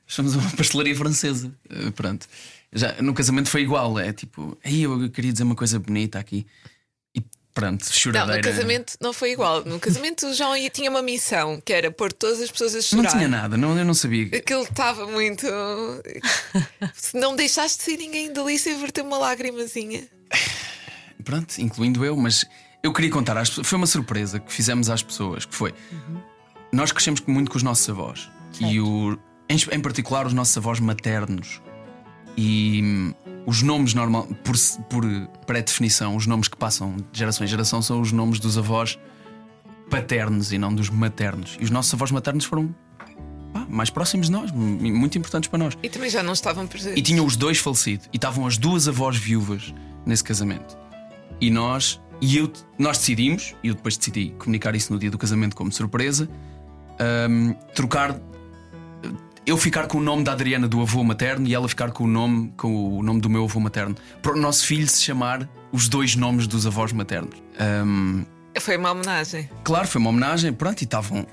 [0.06, 1.52] Somos uma pastelaria francesa.
[1.70, 2.26] Uh, pronto.
[2.72, 3.98] Já, no casamento foi igual.
[3.98, 6.46] É tipo, aí eu queria dizer uma coisa bonita aqui.
[7.14, 8.36] E pronto, Não, choradeira.
[8.36, 9.64] no casamento não foi igual.
[9.64, 13.02] No casamento o João tinha uma missão que era pôr todas as pessoas a chorar.
[13.04, 14.36] Não tinha nada, não, eu não sabia.
[14.36, 15.46] Aquilo estava muito.
[16.94, 20.04] Se não deixaste sair ninguém dali sem verter uma lágrimazinha.
[21.22, 22.44] Pronto, incluindo eu, mas
[22.82, 23.66] eu queria contar às pessoas.
[23.68, 25.72] Foi uma surpresa que fizemos às pessoas, que foi.
[26.72, 28.28] Nós crescemos muito com os nossos avós.
[28.60, 29.18] E o,
[29.54, 31.60] em, em particular os nossos avós maternos.
[32.36, 33.14] E hum,
[33.46, 34.56] os nomes normal, por,
[34.88, 35.04] por
[35.46, 38.98] pré-definição, os nomes que passam de geração em geração são os nomes dos avós
[39.90, 41.56] paternos e não dos maternos.
[41.60, 42.74] E os nossos avós maternos foram
[43.52, 45.76] pá, mais próximos de nós, muito importantes para nós.
[45.82, 46.98] E também já não estavam presentes.
[46.98, 48.04] E tinham os dois falecido.
[48.12, 49.74] E estavam as duas avós viúvas
[50.06, 50.76] nesse casamento.
[51.40, 55.18] E nós, e eu, nós decidimos, e eu depois decidi comunicar isso no dia do
[55.18, 56.28] casamento como surpresa,
[57.28, 58.18] hum, trocar.
[59.46, 62.06] Eu ficar com o nome da Adriana do avô materno e ela ficar com o
[62.06, 63.94] nome, com o nome do meu avô materno.
[64.22, 67.36] Para o nosso filho se chamar os dois nomes dos avós maternos.
[67.84, 68.24] Hum,
[68.58, 69.50] Foi uma homenagem.
[69.62, 71.26] claro, foi uma homenagem, pronto, e estavam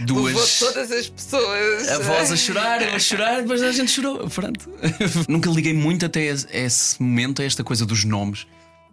[0.00, 0.26] duas.
[0.34, 1.88] Levou todas as pessoas.
[1.88, 4.28] Avós a chorar, eu a chorar, depois a gente chorou.
[4.28, 4.70] Pronto.
[5.26, 8.46] Nunca liguei muito até esse- esse momento a esta coisa dos nomes.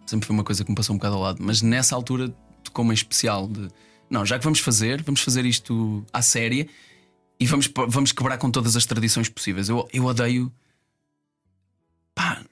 [0.06, 1.38] Sempre foi uma coisa que me passou um bocado ao lado.
[1.42, 3.68] Mas nessa altura tocou-me em especial de
[4.08, 6.66] não, já que vamos fazer, vamos fazer isto à séria
[7.38, 9.68] e vamos, vamos quebrar com todas as tradições possíveis.
[9.68, 10.52] Eu, eu odeio.
[12.14, 12.42] Pá,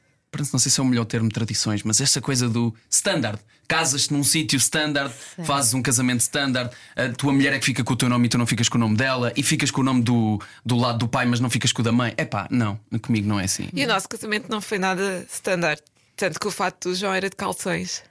[0.53, 3.39] não sei se é o melhor termo tradições, mas esta coisa do standard.
[3.67, 5.15] Casas-te num sítio standard,
[5.45, 8.29] fazes um casamento standard, a tua mulher é que fica com o teu nome e
[8.29, 10.99] tu não ficas com o nome dela, e ficas com o nome do, do lado
[10.99, 12.13] do pai, mas não ficas com o da mãe.
[12.17, 13.69] É pá, não, comigo não é assim.
[13.73, 15.81] E o nosso casamento não foi nada standard.
[16.17, 18.03] Tanto que o fato do João era de calções.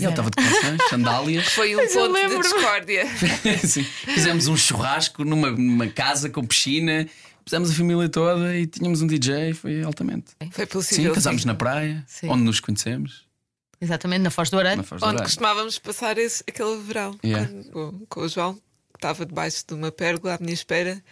[0.00, 1.48] E ele estava de calções, sandálias.
[1.48, 3.04] Foi um Mas eu ponto de discórdia.
[3.66, 3.82] Sim.
[3.84, 7.06] Fizemos um churrasco numa, numa casa com piscina,
[7.44, 10.32] pusemos a família toda e tínhamos um DJ, foi altamente.
[10.50, 11.14] Foi Sim, possível.
[11.14, 12.28] casámos na praia, Sim.
[12.28, 13.24] onde nos conhecemos,
[13.80, 14.86] Exatamente, na Foz do Arante.
[15.02, 17.50] Onde costumávamos passar esse, aquele verão Yeah.
[17.72, 18.60] com, com o João, que
[18.98, 21.02] estava debaixo de uma pérgola à minha espera,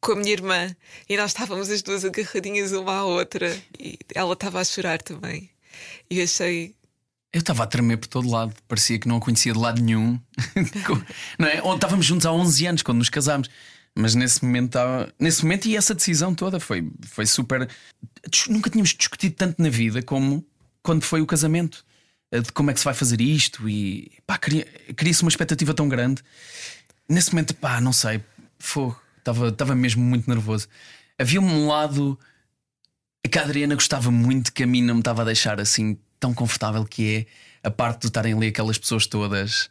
[0.00, 0.74] com a minha irmã,
[1.06, 5.50] e nós estávamos as duas agarradinhas uma à outra, e ela estava a chorar também.
[6.08, 6.74] E eu achei.
[7.34, 10.20] Eu estava a tremer por todo lado, parecia que não a conhecia de lado nenhum.
[11.36, 11.56] Não é?
[11.74, 13.50] Estávamos juntos há 11 anos quando nos casámos.
[13.92, 17.68] Mas nesse momento, estava- nesse momento e essa decisão toda foi, foi super.
[18.48, 20.46] Nunca tínhamos discutido tanto na vida como
[20.82, 21.84] quando foi o casamento.
[22.30, 24.66] Eh, De como é que se vai fazer isto e pá, cria-
[24.96, 26.22] cria-se uma expectativa tão grande.
[27.08, 28.20] Nesse momento, pá, não sei,
[28.60, 30.68] fogo, estava, estava mesmo muito nervoso.
[31.18, 32.18] Havia um lado
[33.28, 36.32] que a Adriana gostava muito que a mim não me estava a deixar assim tão
[36.32, 37.26] confortável que
[37.62, 39.68] é a parte de estarem ali aquelas pessoas todas.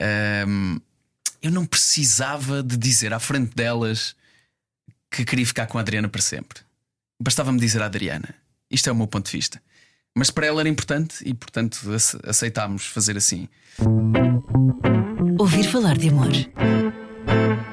[0.00, 0.78] Ahm,
[1.40, 4.16] eu não precisava de dizer à frente delas
[5.08, 6.58] que queria ficar com a Adriana para sempre.
[7.22, 8.34] Bastava-me dizer à Adriana.
[8.68, 9.62] Isto é o meu ponto de vista.
[10.16, 13.48] Mas para ela era importante e, portanto, ace- aceitámos fazer assim.
[15.38, 16.28] Ouvir falar de amor.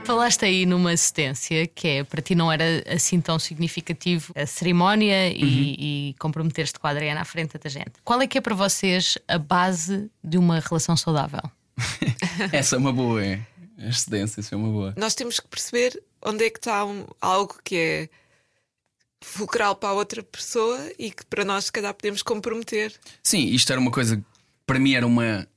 [0.09, 5.29] Falaste aí numa assistência que é para ti não era assim tão significativo a cerimónia
[5.31, 7.91] e, e comprometer-te com a Adriana à frente da gente.
[8.03, 11.43] Qual é que é para vocês a base de uma relação saudável?
[12.51, 13.39] Essa é uma boa, é.
[13.77, 14.95] A excedência, isso é uma boa.
[14.97, 18.09] Nós temos que perceber onde é que está um- algo que é
[19.21, 22.95] fulcral para a outra pessoa e que para nós, se calhar, podemos comprometer.
[23.21, 24.19] Sim, isto era uma coisa.
[24.65, 25.47] Para mim era uma,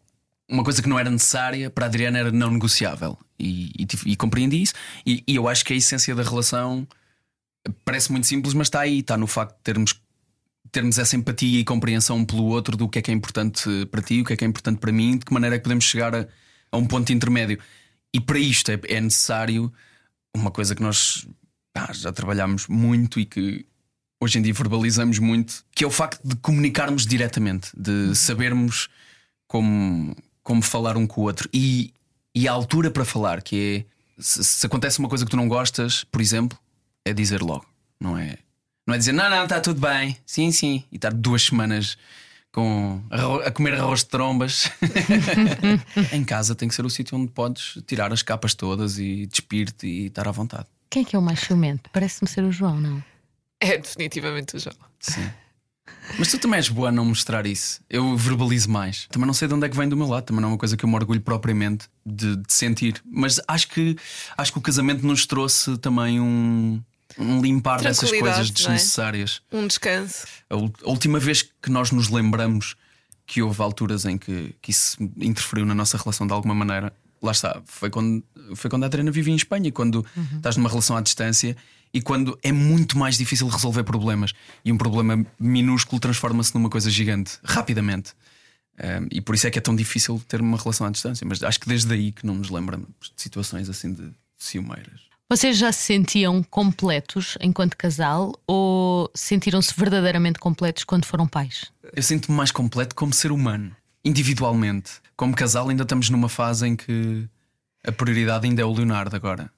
[0.47, 3.17] uma coisa que não era necessária, para a Adriana era não negociável.
[3.43, 4.75] E, e e compreendi isso.
[5.05, 6.87] E, e eu acho que a essência da relação
[7.85, 10.01] parece muito simples, mas está aí, está no facto de termos,
[10.71, 14.03] termos essa empatia e compreensão um pelo outro do que é que é importante para
[14.03, 15.85] ti, o que é que é importante para mim, de que maneira é que podemos
[15.85, 16.27] chegar a,
[16.71, 17.59] a um ponto intermédio.
[18.15, 19.73] E para isto é, é necessário
[20.35, 21.27] uma coisa que nós
[21.93, 23.67] já trabalhámos muito e que
[24.21, 28.89] hoje em dia verbalizamos muito, que é o facto de comunicarmos diretamente, de sabermos
[29.49, 31.49] como, como falar um com o outro.
[31.53, 31.93] E
[32.35, 35.49] e a altura para falar, que é se, se acontece uma coisa que tu não
[35.49, 36.59] gostas, por exemplo,
[37.05, 37.67] é dizer logo,
[38.01, 38.39] não é?
[38.87, 41.97] Não é dizer não, não, está tudo bem, sim, sim, e estar duas semanas
[42.53, 43.01] com
[43.45, 44.71] a comer arroz de trombas.
[46.13, 49.87] em casa tem que ser o sítio onde podes tirar as capas todas e despir-te
[49.87, 50.67] e estar à vontade.
[50.91, 51.89] Quem é que é o mais ciumento?
[51.91, 53.03] Parece-me ser o João, não?
[53.59, 54.77] É definitivamente o João.
[55.01, 55.31] Sim.
[56.19, 57.81] Mas tu também és boa a não mostrar isso.
[57.89, 59.07] Eu verbalizo mais.
[59.11, 60.59] Também não sei de onde é que vem do meu lado, também não é uma
[60.59, 63.03] coisa que eu me orgulho propriamente de, de sentir.
[63.05, 63.97] Mas acho que,
[64.37, 66.83] acho que o casamento nos trouxe também um,
[67.19, 68.53] um limpar dessas coisas é?
[68.53, 69.43] desnecessárias.
[69.51, 69.57] É?
[69.57, 70.27] Um descanso.
[70.51, 72.77] A, a, última vez que nós nos lembramos
[73.27, 76.93] que houve alturas em que, que isso interferiu na nossa relação de alguma maneira,
[77.23, 78.23] lá está, foi quando,
[78.55, 80.37] foi quando a Adriana vivia em Espanha, quando uhum.
[80.37, 81.57] estás numa relação à distância
[81.93, 84.33] e quando é muito mais difícil resolver problemas
[84.65, 88.13] e um problema minúsculo transforma-se numa coisa gigante rapidamente.
[88.83, 91.27] Um, e por isso é que é tão difícil ter uma relação à distância.
[91.27, 95.13] Mas acho que desde aí que não nos lembramos de situações assim de ciumeiras.
[95.29, 101.71] Vocês já se sentiam completos enquanto casal ou sentiram-se verdadeiramente completos quando foram pais?
[101.95, 103.75] Eu sinto-me mais completo como ser humano,
[104.05, 104.93] individualmente.
[105.17, 107.27] Como casal, ainda estamos numa fase em que
[107.87, 109.51] a prioridade ainda é o Leonardo agora.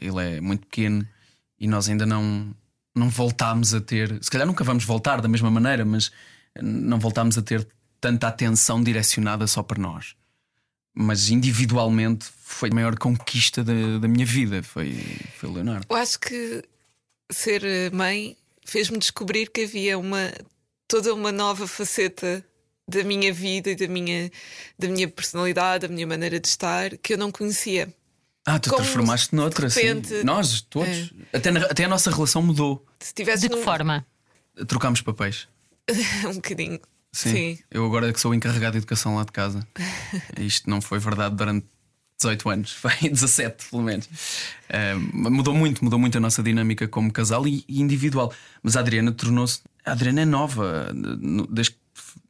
[0.00, 1.06] Ele é muito pequeno
[1.60, 2.54] e nós ainda não,
[2.94, 6.10] não voltámos a ter, se calhar nunca vamos voltar da mesma maneira, mas
[6.60, 7.68] não voltámos a ter
[8.00, 10.16] tanta atenção direcionada só para nós.
[10.94, 14.94] Mas individualmente foi a maior conquista da, da minha vida, foi,
[15.36, 15.86] foi o Leonardo.
[15.88, 16.64] Eu acho que
[17.30, 20.32] ser mãe fez-me descobrir que havia uma
[20.88, 22.44] toda uma nova faceta
[22.88, 24.30] da minha vida e da minha,
[24.76, 27.94] da minha personalidade, da minha maneira de estar que eu não conhecia.
[28.46, 30.24] Ah, tu Como transformaste noutra, repente, sim.
[30.24, 31.12] Nós, todos.
[31.32, 31.36] É.
[31.36, 32.84] Até, até a nossa relação mudou.
[32.98, 34.06] Se de que forma?
[34.66, 35.46] Trocámos papéis.
[36.26, 36.80] um bocadinho.
[37.12, 37.30] Sim.
[37.30, 37.58] sim.
[37.70, 39.66] Eu agora que sou encarregado de educação lá de casa.
[40.38, 41.66] Isto não foi verdade durante
[42.18, 44.08] 18 anos, foi 17 pelo menos.
[45.12, 48.32] Mudou muito, mudou muito a nossa dinâmica como casal e, e individual.
[48.62, 49.60] Mas a Adriana tornou-se.
[49.84, 50.92] A Adriana é nova,
[51.50, 51.76] desde,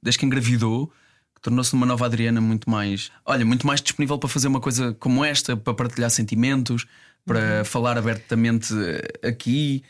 [0.02, 0.92] desde que engravidou
[1.40, 5.24] tornou-se uma nova Adriana muito mais, olha, muito mais disponível para fazer uma coisa como
[5.24, 6.86] esta, para partilhar sentimentos,
[7.24, 7.64] para uhum.
[7.64, 8.74] falar abertamente
[9.22, 9.82] aqui,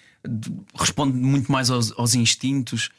[0.75, 2.91] responde muito mais aos, aos instintos.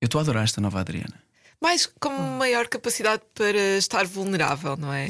[0.00, 1.22] Eu estou a adorar esta nova Adriana.
[1.60, 5.08] Mais com maior capacidade para estar vulnerável, não é?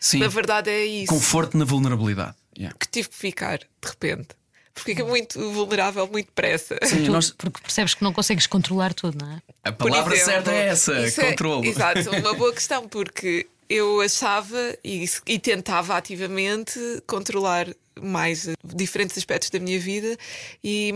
[0.00, 0.18] Sim.
[0.18, 1.12] Na verdade é isso.
[1.12, 2.34] Conforto na vulnerabilidade.
[2.56, 2.76] Yeah.
[2.78, 4.28] Que tive que ficar, de repente.
[4.76, 6.76] Porque fica muito vulnerável, muito depressa.
[6.82, 7.30] Sim, nós...
[7.30, 9.42] Porque percebes que não consegues controlar tudo, não é?
[9.64, 11.66] A palavra exemplo, certa é essa, controle.
[11.66, 17.66] É, exato, uma boa questão, porque eu achava e, e, tentava ativamente controlar
[18.00, 20.16] mais diferentes aspectos da minha vida
[20.62, 20.92] e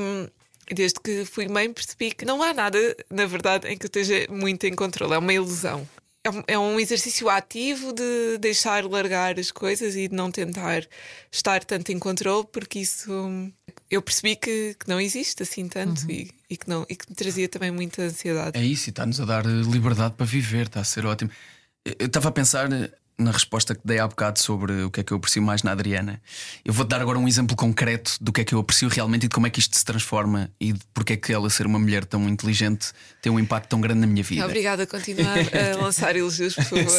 [0.71, 2.79] desde que fui mãe percebi que não há nada,
[3.11, 5.89] na verdade, em que eu esteja muito em controle, é uma ilusão
[6.47, 10.87] é um exercício ativo de deixar largar as coisas e de não tentar
[11.33, 13.11] estar tanto em controle, porque isso
[13.91, 16.11] eu percebi que, que não existe assim tanto uhum.
[16.11, 18.59] e, e, que não, e que me trazia também muita ansiedade.
[18.59, 21.31] É isso, e está-nos a dar liberdade para viver, está a ser ótimo.
[21.85, 22.69] Eu estava a pensar
[23.21, 25.73] na resposta que dei há bocado sobre o que é que eu aprecio mais na
[25.73, 26.21] Adriana.
[26.65, 29.29] Eu vou-te dar agora um exemplo concreto do que é que eu aprecio realmente e
[29.29, 31.79] de como é que isto se transforma e de porque é que ela ser uma
[31.79, 34.45] mulher tão inteligente tem um impacto tão grande na minha vida.
[34.45, 36.85] Obrigada a continuar a lançar elogios, por favor.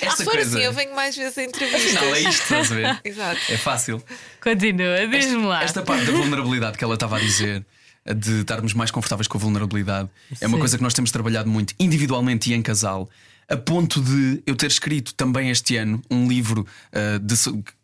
[0.00, 0.56] Esta Se for coisa...
[0.56, 1.94] assim, eu venho mais vezes a entrevistas.
[1.94, 3.00] Não, é isto, estás a ver?
[3.04, 3.40] Exato.
[3.48, 4.02] É fácil.
[4.42, 5.62] Continua, diz-me lá.
[5.62, 7.64] Esta parte da vulnerabilidade que ela estava a dizer
[8.04, 10.08] de estarmos mais confortáveis com a vulnerabilidade.
[10.40, 13.08] É uma coisa que nós temos trabalhado muito individualmente e em casal
[13.50, 17.34] a ponto de eu ter escrito também este ano um livro uh, de,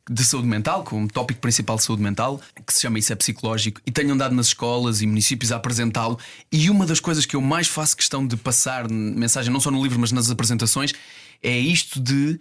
[0.09, 3.16] de saúde mental, com um tópico principal de saúde mental, que se chama Isso é
[3.16, 6.18] Psicológico, e tenho andado nas escolas e municípios a apresentá-lo.
[6.52, 9.83] E uma das coisas que eu mais faço questão de passar mensagem, não só no
[9.83, 10.92] livro, mas nas apresentações,
[11.42, 12.38] é isto de.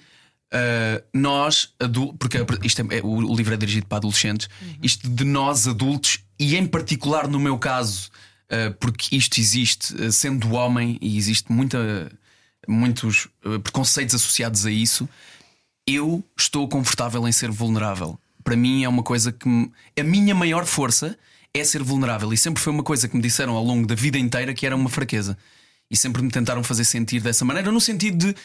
[0.53, 4.75] Uh, nós, adultos, porque isto é, o, o, livro é dirigido para adolescentes, uhum.
[4.83, 8.09] isto de nós adultos, e em particular no meu caso,
[8.45, 12.09] uh, porque isto existe, uh, sendo homem, e existe muita
[12.67, 15.08] muitos uh, preconceitos associados a isso,
[15.88, 18.19] eu estou confortável em ser vulnerável.
[18.43, 19.47] Para mim é uma coisa que.
[19.47, 19.71] Me...
[19.99, 21.17] A minha maior força
[21.54, 22.32] é ser vulnerável.
[22.34, 24.75] E sempre foi uma coisa que me disseram ao longo da vida inteira que era
[24.75, 25.38] uma fraqueza.
[25.89, 28.36] E sempre me tentaram fazer sentir dessa maneira, no sentido de.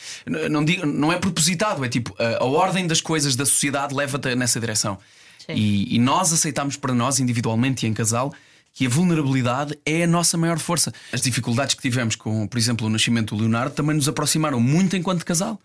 [0.50, 4.34] Não, digo, não é propositado, é tipo a, a ordem das coisas da sociedade leva-te
[4.34, 4.98] nessa direção.
[5.48, 8.32] E, e nós aceitamos para nós, individualmente e em casal,
[8.72, 10.92] que a vulnerabilidade é a nossa maior força.
[11.12, 14.96] As dificuldades que tivemos com, por exemplo, o nascimento do Leonardo também nos aproximaram muito
[14.96, 15.58] enquanto casal.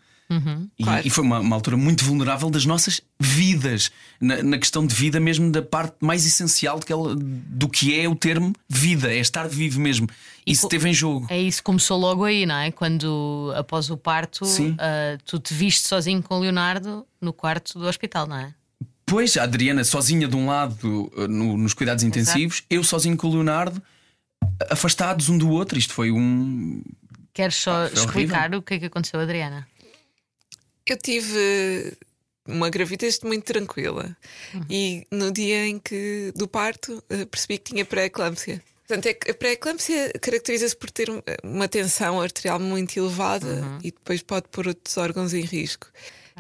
[0.80, 1.06] E, claro.
[1.06, 5.20] e foi uma, uma altura muito vulnerável das nossas vidas, na, na questão de vida
[5.20, 9.48] mesmo, da parte mais essencial que ela- do que é o termo vida, é estar
[9.48, 10.08] vivo mesmo.
[10.44, 11.28] Isso co- esteve em jogo.
[11.30, 12.72] É isso, começou logo aí, não é?
[12.72, 14.46] Quando após o parto,
[14.80, 18.52] ah, tu te viste sozinho com o Leonardo no quarto do hospital, não é?
[19.06, 23.28] Pois, a Adriana sozinha de um lado eh, no- nos cuidados intensivos, eu sozinho com
[23.28, 23.82] o Leonardo,
[24.70, 25.78] afastados um do outro.
[25.78, 26.82] Isto foi um.
[27.34, 29.68] Queres só foi explicar o que é que aconteceu, Adriana?
[30.88, 31.94] Eu tive
[32.48, 34.15] uma gravidez muito tranquila
[34.70, 38.62] e no dia em que do parto eh, percebi que tinha pré-eclâmpsia.
[38.88, 43.91] Portanto, é que a pré-eclâmpsia caracteriza-se por ter um- uma tensão arterial muito elevada e
[43.91, 45.88] depois pode pôr outros órgãos em risco.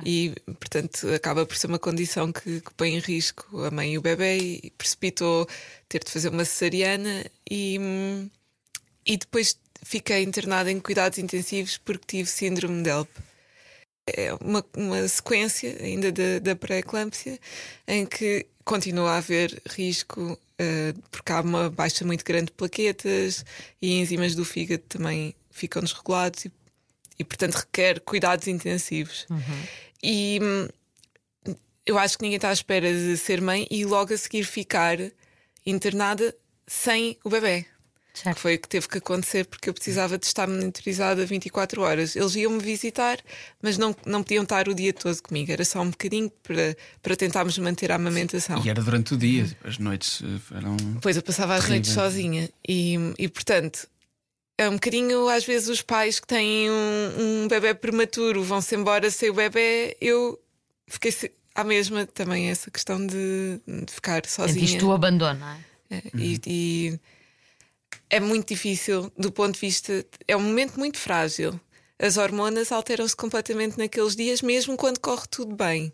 [0.03, 3.97] E, portanto, acaba por ser uma condição que, que põe em risco a mãe e
[3.97, 5.47] o bebê e precipitou
[5.87, 7.79] ter de fazer uma cesariana e,
[9.05, 13.09] e depois fiquei internada em cuidados intensivos porque tive síndrome de HELP
[14.07, 17.39] é uma, uma sequência ainda da, da pré-eclâmpsia
[17.87, 23.43] em que continua a haver risco eh, porque há uma baixa muito grande de plaquetas
[23.81, 26.51] e enzimas do fígado também ficam desregulados e,
[27.17, 29.25] e portanto requer cuidados intensivos.
[30.01, 30.67] E hum,
[31.85, 34.97] eu acho que ninguém está à espera de ser mãe e logo a seguir ficar
[35.65, 36.35] internada
[36.67, 37.65] sem o bebê.
[38.13, 38.39] Que Certo.
[38.39, 42.15] foi o que teve que acontecer porque eu precisava de estar monitorizada 24 horas.
[42.15, 43.19] Eles iam-me visitar,
[43.61, 45.51] mas não, não podiam estar o dia todo comigo.
[45.51, 48.63] Era só um bocadinho para, para tentarmos manter a amamentação.
[48.63, 50.77] E era durante o dia, as noites eh, eram.
[50.77, 52.49] Depois eu passava as noites sozinha.
[52.65, 53.85] E, e portanto,
[54.57, 59.09] é um bocadinho, às vezes, os pais que têm um, um bebê prematuro vão-se embora
[59.11, 59.97] sem o bebê.
[59.99, 60.39] Eu
[60.87, 64.53] fiquei se- à mesma também essa questão de, de ficar sozinha.
[64.67, 65.57] Sentiste o abandono, não é?
[65.89, 66.99] É, E, e
[68.09, 70.05] é muito difícil do ponto de vista.
[70.27, 71.59] É um momento muito frágil.
[71.99, 75.93] As hormonas alteram-se completamente naqueles dias, mesmo quando corre tudo bem.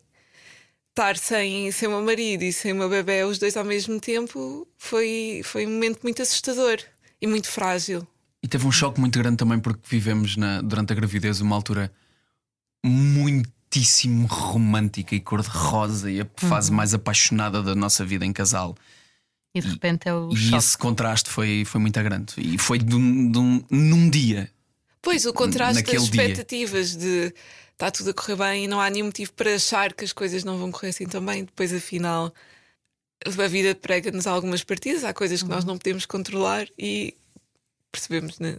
[0.89, 3.99] Estar sem, sem o meu marido e sem o meu bebê, os dois ao mesmo
[3.99, 6.79] tempo, foi, foi um momento muito assustador
[7.21, 8.05] e muito frágil.
[8.43, 11.91] E teve um choque muito grande também porque vivemos na- durante a gravidez uma altura
[12.83, 18.75] muitíssimo romântica e cor-de-rosa e a fase mais apaixonada da nossa vida em casal.
[19.53, 20.55] E de repente é o E choque.
[20.55, 22.33] esse contraste foi, foi muito grande.
[22.37, 24.49] E foi de um- de um- num dia.
[25.01, 26.21] Pois, o contraste das Naquele dia.
[26.23, 27.33] expectativas de
[27.73, 30.43] está tudo a correr bem e não há nenhum motivo para achar que as coisas
[30.43, 31.43] não vão correr assim tão bem.
[31.43, 32.31] Depois, afinal,
[33.25, 37.15] a vida prega-nos algumas partidas, há coisas que nós não podemos controlar e
[37.91, 38.55] percebemos, né?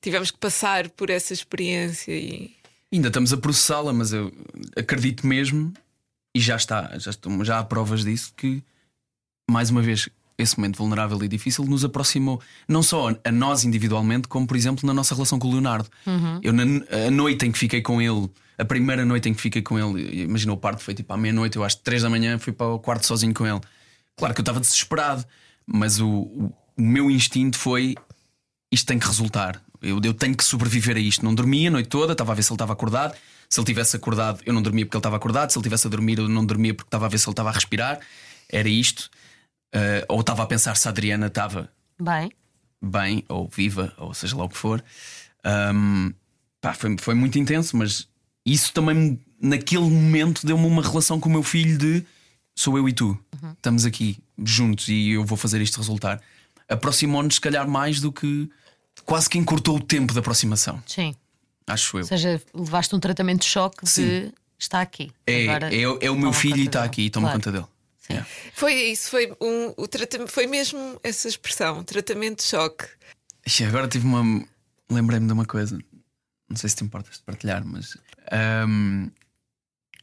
[0.00, 2.54] tivemos que passar por essa experiência e
[2.92, 4.32] Ainda estamos a processá-la, mas eu
[4.76, 5.72] acredito mesmo,
[6.36, 8.62] e já está, já, estou- já há provas disso, que
[9.50, 14.28] mais uma vez esse momento vulnerável e difícil nos aproximou não só a nós individualmente,
[14.28, 15.88] como por exemplo na nossa relação com o Leonardo.
[16.42, 16.62] Eu, na
[17.06, 20.22] a noite em que fiquei com ele, a primeira noite em que fiquei com ele,
[20.22, 22.78] imagina o parto foi tipo à meia-noite, eu às três da manhã fui para o
[22.78, 23.60] quarto sozinho com ele.
[24.16, 25.24] Claro que eu estava desesperado,
[25.66, 27.94] mas o, o, o meu instinto foi
[28.74, 29.62] isto tem que resultar.
[29.80, 31.24] Eu, eu tenho que sobreviver a isto.
[31.24, 33.14] Não dormia a noite toda, estava a ver se ele estava acordado.
[33.48, 35.50] Se ele tivesse acordado, eu não dormia porque ele estava acordado.
[35.50, 37.50] Se ele tivesse a dormir, eu não dormia porque estava a ver se ele estava
[37.50, 38.00] a respirar.
[38.48, 39.10] Era isto.
[39.74, 42.30] Uh, ou estava a pensar se a Adriana estava Bem,
[42.82, 44.82] bem, ou viva, ou seja lá o que for.
[45.74, 46.12] Um,
[46.60, 48.08] pá, foi, foi muito intenso, mas
[48.44, 52.04] isso também, naquele momento, deu-me uma relação com o meu filho de
[52.54, 53.18] sou eu e tu.
[53.52, 56.20] Estamos aqui juntos e eu vou fazer isto resultar.
[56.68, 58.50] Aproximou-nos, se calhar, mais do que
[59.04, 60.82] quase que encurtou o tempo da aproximação.
[60.86, 61.14] sim.
[61.66, 62.02] Acho eu.
[62.02, 64.32] Ou seja, levaste um tratamento de choque de Sim.
[64.58, 65.10] está aqui.
[65.26, 66.90] É, Agora é, é o meu filho e está dele.
[66.90, 67.38] aqui e toma Claro.
[67.38, 67.64] conta dele.
[68.10, 68.28] Yeah.
[68.52, 72.84] foi isso, foi um, o tratamento, foi mesmo essa expressão, tratamento de choque.
[73.46, 74.44] Ixi, Agora tive uma.
[74.90, 75.78] Lembrei-me de uma coisa.
[76.50, 77.96] Não sei se te importas de partilhar, mas.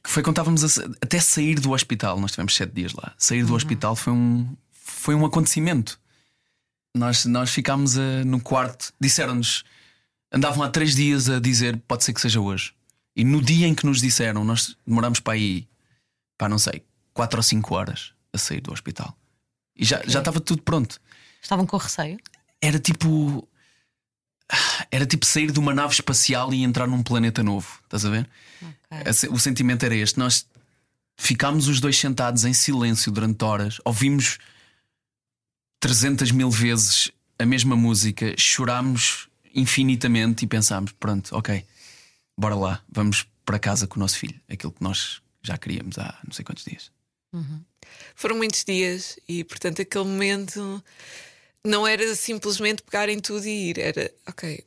[0.03, 2.19] que foi quando estávamos a até sair do hospital.
[2.19, 3.13] Nós tivemos sete dias lá.
[3.19, 5.99] Sair do hospital foi um, foi um acontecimento.
[6.95, 8.93] Nós, nós ficámos a- no quarto.
[8.99, 9.63] Disseram-nos.
[10.31, 12.73] Andavam há três dias a dizer pode ser que seja hoje.
[13.15, 15.67] E no dia em que nos disseram, nós demorámos para aí,
[16.37, 19.17] pá, não sei, quatro ou cinco horas a sair do hospital.
[19.75, 20.99] E já, já estava tudo pronto
[21.41, 22.17] Estavam com receio?
[22.61, 23.47] era tipo.
[24.89, 27.79] Era tipo sair de uma nave espacial e entrar num planeta novo.
[27.83, 28.29] Estás a ver?
[29.05, 30.19] Esse- O sentimento era este.
[30.19, 30.45] Nós
[31.17, 34.39] ficámos os dois sentados em silêncio durante horas, ouvimos
[35.81, 41.65] 300 mil vezes a mesma música, chorámos infinitamente e pensámos: pronto, ok,
[42.37, 44.39] bora lá, vamos para casa com o nosso filho.
[44.49, 46.89] Aquilo que nós já queríamos há não sei quantos dias.
[48.15, 50.83] Foram muitos dias e, portanto, aquele momento
[51.65, 54.63] não era simplesmente pegarem tudo e ir, era ok,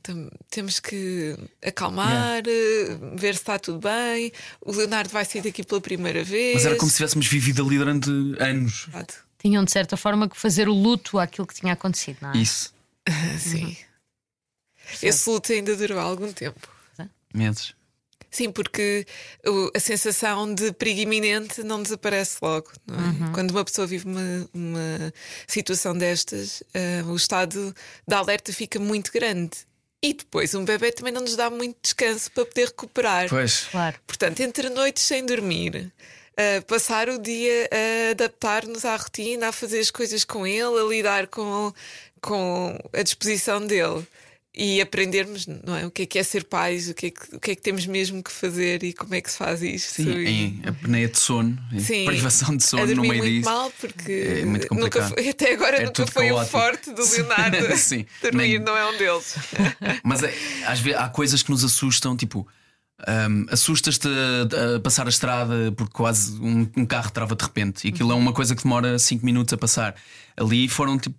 [0.50, 4.32] temos que acalmar, eh, ver se está tudo bem.
[4.60, 6.54] O Leonardo vai sair daqui pela primeira vez.
[6.54, 8.86] Mas era como se tivéssemos vivido ali durante anos.
[8.88, 9.23] Exato.
[9.44, 12.38] Tinham de certa forma que fazer o luto àquilo que tinha acontecido, não é?
[12.38, 12.72] Isso,
[13.38, 13.76] Sim.
[15.02, 16.66] Esse luto ainda durou algum tempo.
[17.34, 17.74] meses.
[18.30, 19.06] Sim, porque
[19.74, 22.72] a sensação de perigo iminente não desaparece logo.
[22.86, 23.32] não é?
[23.32, 25.12] Quando uma pessoa vive uma, uma
[25.46, 27.72] situação destas, ah, o estado
[28.08, 29.56] de alerta fica muito grande.
[30.02, 33.28] E depois um bebê também não nos dá muito descanso para poder recuperar.
[33.28, 33.68] Pois.
[33.70, 33.96] Claro.
[34.06, 35.92] Portanto, entre noites sem dormir,
[36.66, 41.26] passar o dia a adaptar-nos à rotina, a fazer as coisas com ele, a lidar
[41.28, 41.72] com,
[42.20, 44.06] com a disposição dele
[44.56, 45.84] e aprendermos não é?
[45.84, 47.60] o que é que é ser pais, o que é que, o que, é que
[47.62, 49.94] temos mesmo que fazer e como é que se faz isto.
[49.94, 53.50] Sim, e- em apneia de sono, Sim, privação de sono no meio muito disso.
[53.50, 55.08] mal porque É muito nunca complicado.
[55.14, 57.56] foi, até agora É nunca foi o forte do Leonardo.
[57.76, 59.34] Sim, Dormir nem- não é um deles.
[60.04, 60.32] Mas é,
[60.66, 62.46] às vezes há coisas que nos assustam, tipo.
[63.30, 67.86] Hum, assustas-te a, a passar a estrada porque quase um, um carro trava de repente
[67.86, 69.94] e aquilo é uma coisa que demora 5 minutos a passar.
[70.36, 71.16] Ali foram tipo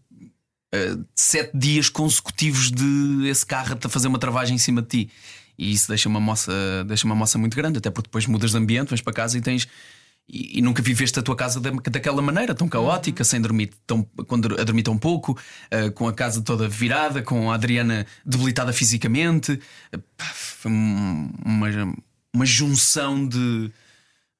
[0.76, 5.10] eh, sete dias consecutivos de esse carro a fazer uma travagem em cima de ti.
[5.58, 6.52] E isso deixa uma moça,
[6.86, 9.42] deixa uma moça muito grande, até porque depois mudas de ambiente, vais para casa e
[9.42, 9.68] tens.
[10.28, 14.08] E, e nunca viveste a tua casa da- daquela maneira, tão caótica, sem dormir tão,
[14.40, 15.38] dor- a dormir tão pouco,
[15.70, 19.60] eh, com a casa toda virada, com a Adriana debilitada fisicamente.
[20.18, 21.68] Pá, Foi um- uma,
[22.34, 23.72] uma junção de,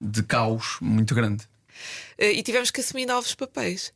[0.02, 1.44] de caos muito grande.
[2.18, 3.94] Eh, e tivemos que assumir novos papéis.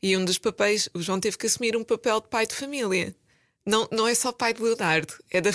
[0.00, 3.14] E um dos papéis, o João teve que assumir um papel de pai de família.
[3.66, 5.50] Não, não é só pai de Leonardo, é, da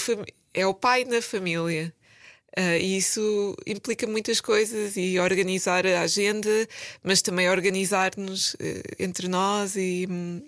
[0.54, 1.94] é o pai na família.
[2.58, 6.50] Ah, e isso implica muitas coisas e organizar a agenda,
[7.04, 10.42] mas também organizar-nos eh, entre nós e hum,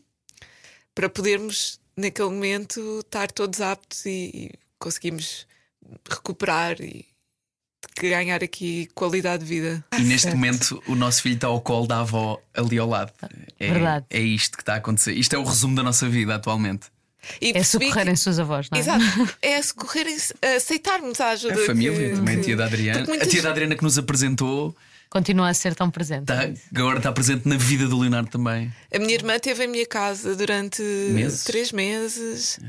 [0.95, 5.45] para podermos, naquele momento, estar todos aptos e, e conseguimos
[6.09, 7.05] recuperar e
[8.01, 9.85] ganhar aqui qualidade de vida.
[9.95, 13.13] E neste momento o nosso filho está ao colo da avó ali ao lado.
[13.59, 14.05] É, Verdade.
[14.09, 15.13] é isto que está a acontecer.
[15.13, 16.87] Isto é o resumo da nossa vida atualmente.
[17.41, 18.81] E É percebi que- seus avós, não é?
[18.81, 19.03] Exato.
[19.41, 20.17] É socorrerem
[20.55, 21.61] aceitarmos a ajuda.
[21.61, 23.05] A família, que- também a tia da Adriana.
[23.05, 24.75] Muitas- A tia da Adriana que nos apresentou
[25.09, 26.31] Continua a ser tão presente.
[26.31, 26.49] está,
[26.79, 28.71] agora está presente na vida do Leonardo também.
[28.93, 31.43] A minha irmã esteve em minha casa durante Meses?
[31.43, 32.59] três meses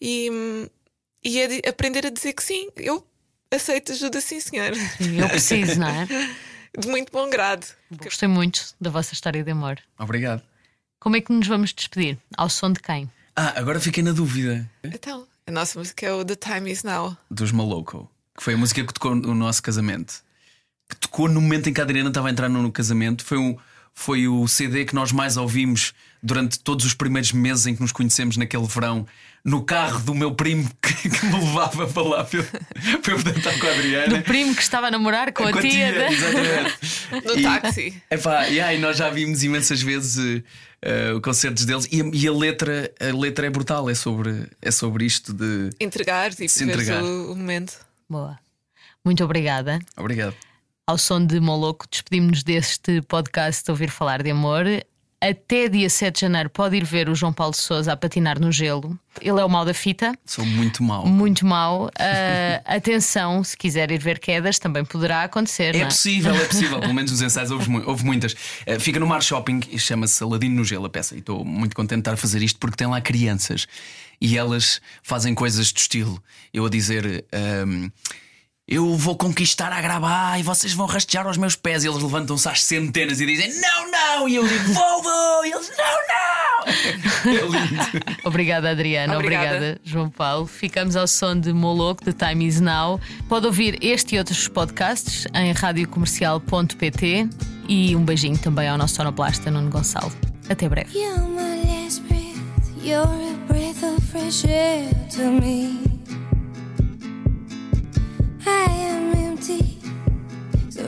[0.00, 0.68] e,
[1.24, 3.06] e a aprender a dizer que sim, eu
[3.50, 4.72] aceito ajuda, sim, senhor.
[5.00, 6.06] Eu preciso, não é?
[6.76, 7.64] De muito bom grado.
[8.02, 9.78] Gostei muito da vossa história de amor.
[9.96, 10.42] Obrigado.
[10.98, 12.18] Como é que nos vamos despedir?
[12.36, 13.08] Ao som de quem?
[13.36, 17.16] Ah, agora fiquei na dúvida Então, a nossa música é o The Time Is Now.
[17.30, 20.22] dos Maloco, que foi a música que tocou no nosso casamento.
[20.88, 23.24] Que tocou no momento em que a Adriana estava a entrar no casamento.
[23.24, 23.56] Foi, um,
[23.94, 27.92] foi o CD que nós mais ouvimos durante todos os primeiros meses em que nos
[27.92, 29.06] conhecemos naquele verão,
[29.44, 32.44] no carro do meu primo que, que me levava para lá para eu,
[33.02, 34.16] para eu poder estar com a Adriana.
[34.18, 35.92] Do primo que estava a namorar com, a tia.
[35.92, 36.74] da- exatamente.
[37.24, 38.02] No E- táxi.
[38.10, 42.26] Epá, e aí nós já vimos imensas vezes uh, uh, concertos deles e, a, e
[42.26, 45.70] a letra a letra é brutal, é sobre, é sobre isto de.
[45.78, 47.02] Entregar e Se entregar.
[47.02, 47.74] o, o momento.
[48.08, 48.38] Boa.
[49.04, 49.78] Muito obrigada.
[49.96, 50.34] Obrigado.
[50.86, 54.66] Ao som de Moloco, despedimos-nos deste podcast de Ouvir Falar de Amor.
[55.18, 58.38] Até dia 7 de janeiro pode ir ver o João Paulo de Souza a patinar
[58.38, 58.98] no gelo.
[59.18, 61.06] Ele é o mal da fita, Sou muito mau.
[61.06, 61.90] muito mau.
[61.98, 65.74] Ah, atenção, se quiser ir ver quedas, também poderá acontecer.
[65.74, 65.84] É é?
[65.86, 66.76] possível, é possível.
[66.80, 68.34] Pelo menos nos ensaios houve, houve muitas.
[68.34, 71.14] Uh, fica no Mar Shopping e chama-se Aladino no Gelo a peça.
[71.14, 73.66] E estou muito contente de estar a fazer isto porque tem lá crianças
[74.20, 76.22] e elas fazem coisas do estilo.
[76.52, 77.24] Eu a dizer.
[77.66, 77.90] um,
[78.66, 81.84] eu vou conquistar a gravar e vocês vão rastejar aos meus pés.
[81.84, 84.28] E eles levantam-se às centenas e dizem não, não.
[84.28, 85.44] E eu digo vou, vou.
[85.44, 86.44] E eles não, não.
[87.30, 87.84] É lindo.
[88.24, 89.18] Obrigada, Adriana.
[89.18, 89.56] Obrigada.
[89.56, 90.46] Obrigada, João Paulo.
[90.46, 92.98] Ficamos ao som de Moloco, de Time Is Now.
[93.28, 97.28] Pode ouvir este e outros podcasts em radiocomercial.pt
[97.68, 100.12] e um beijinho também ao nosso sonoplasta Nuno Gonçalo.
[100.48, 100.90] Até breve.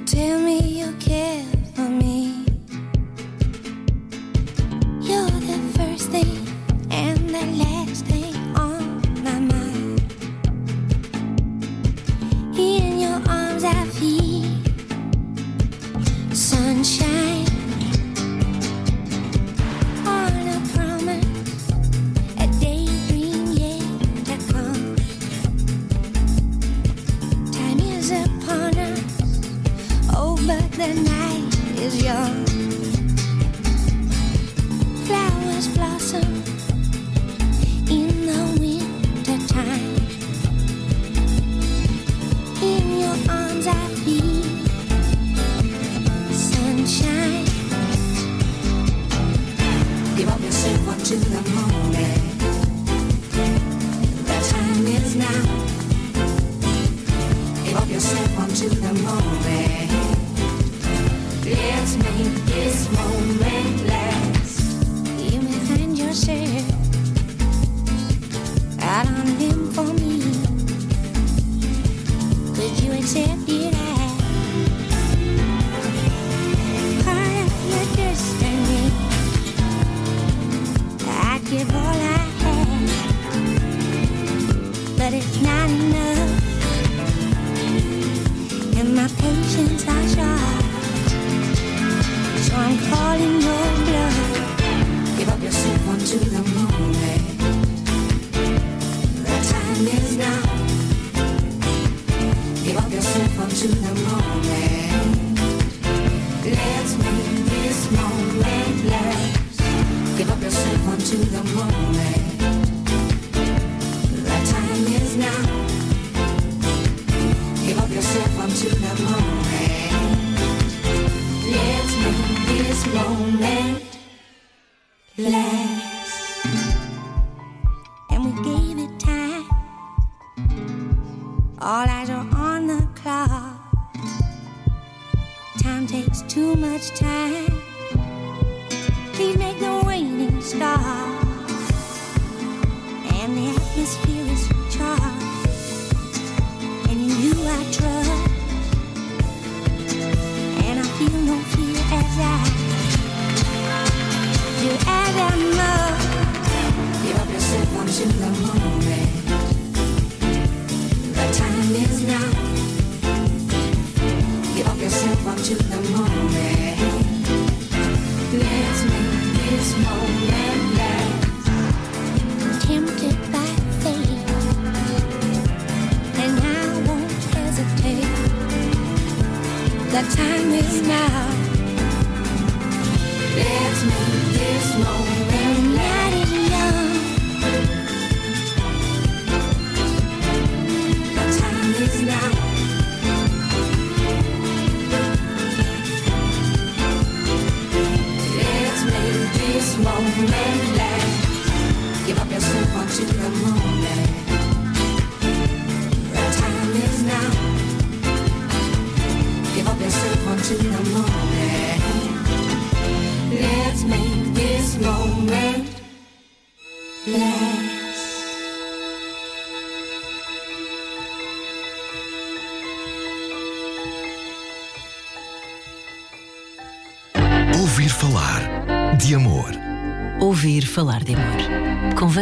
[0.07, 1.56] Tell me you care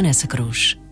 [0.05, 0.84] Vanessa Cruz.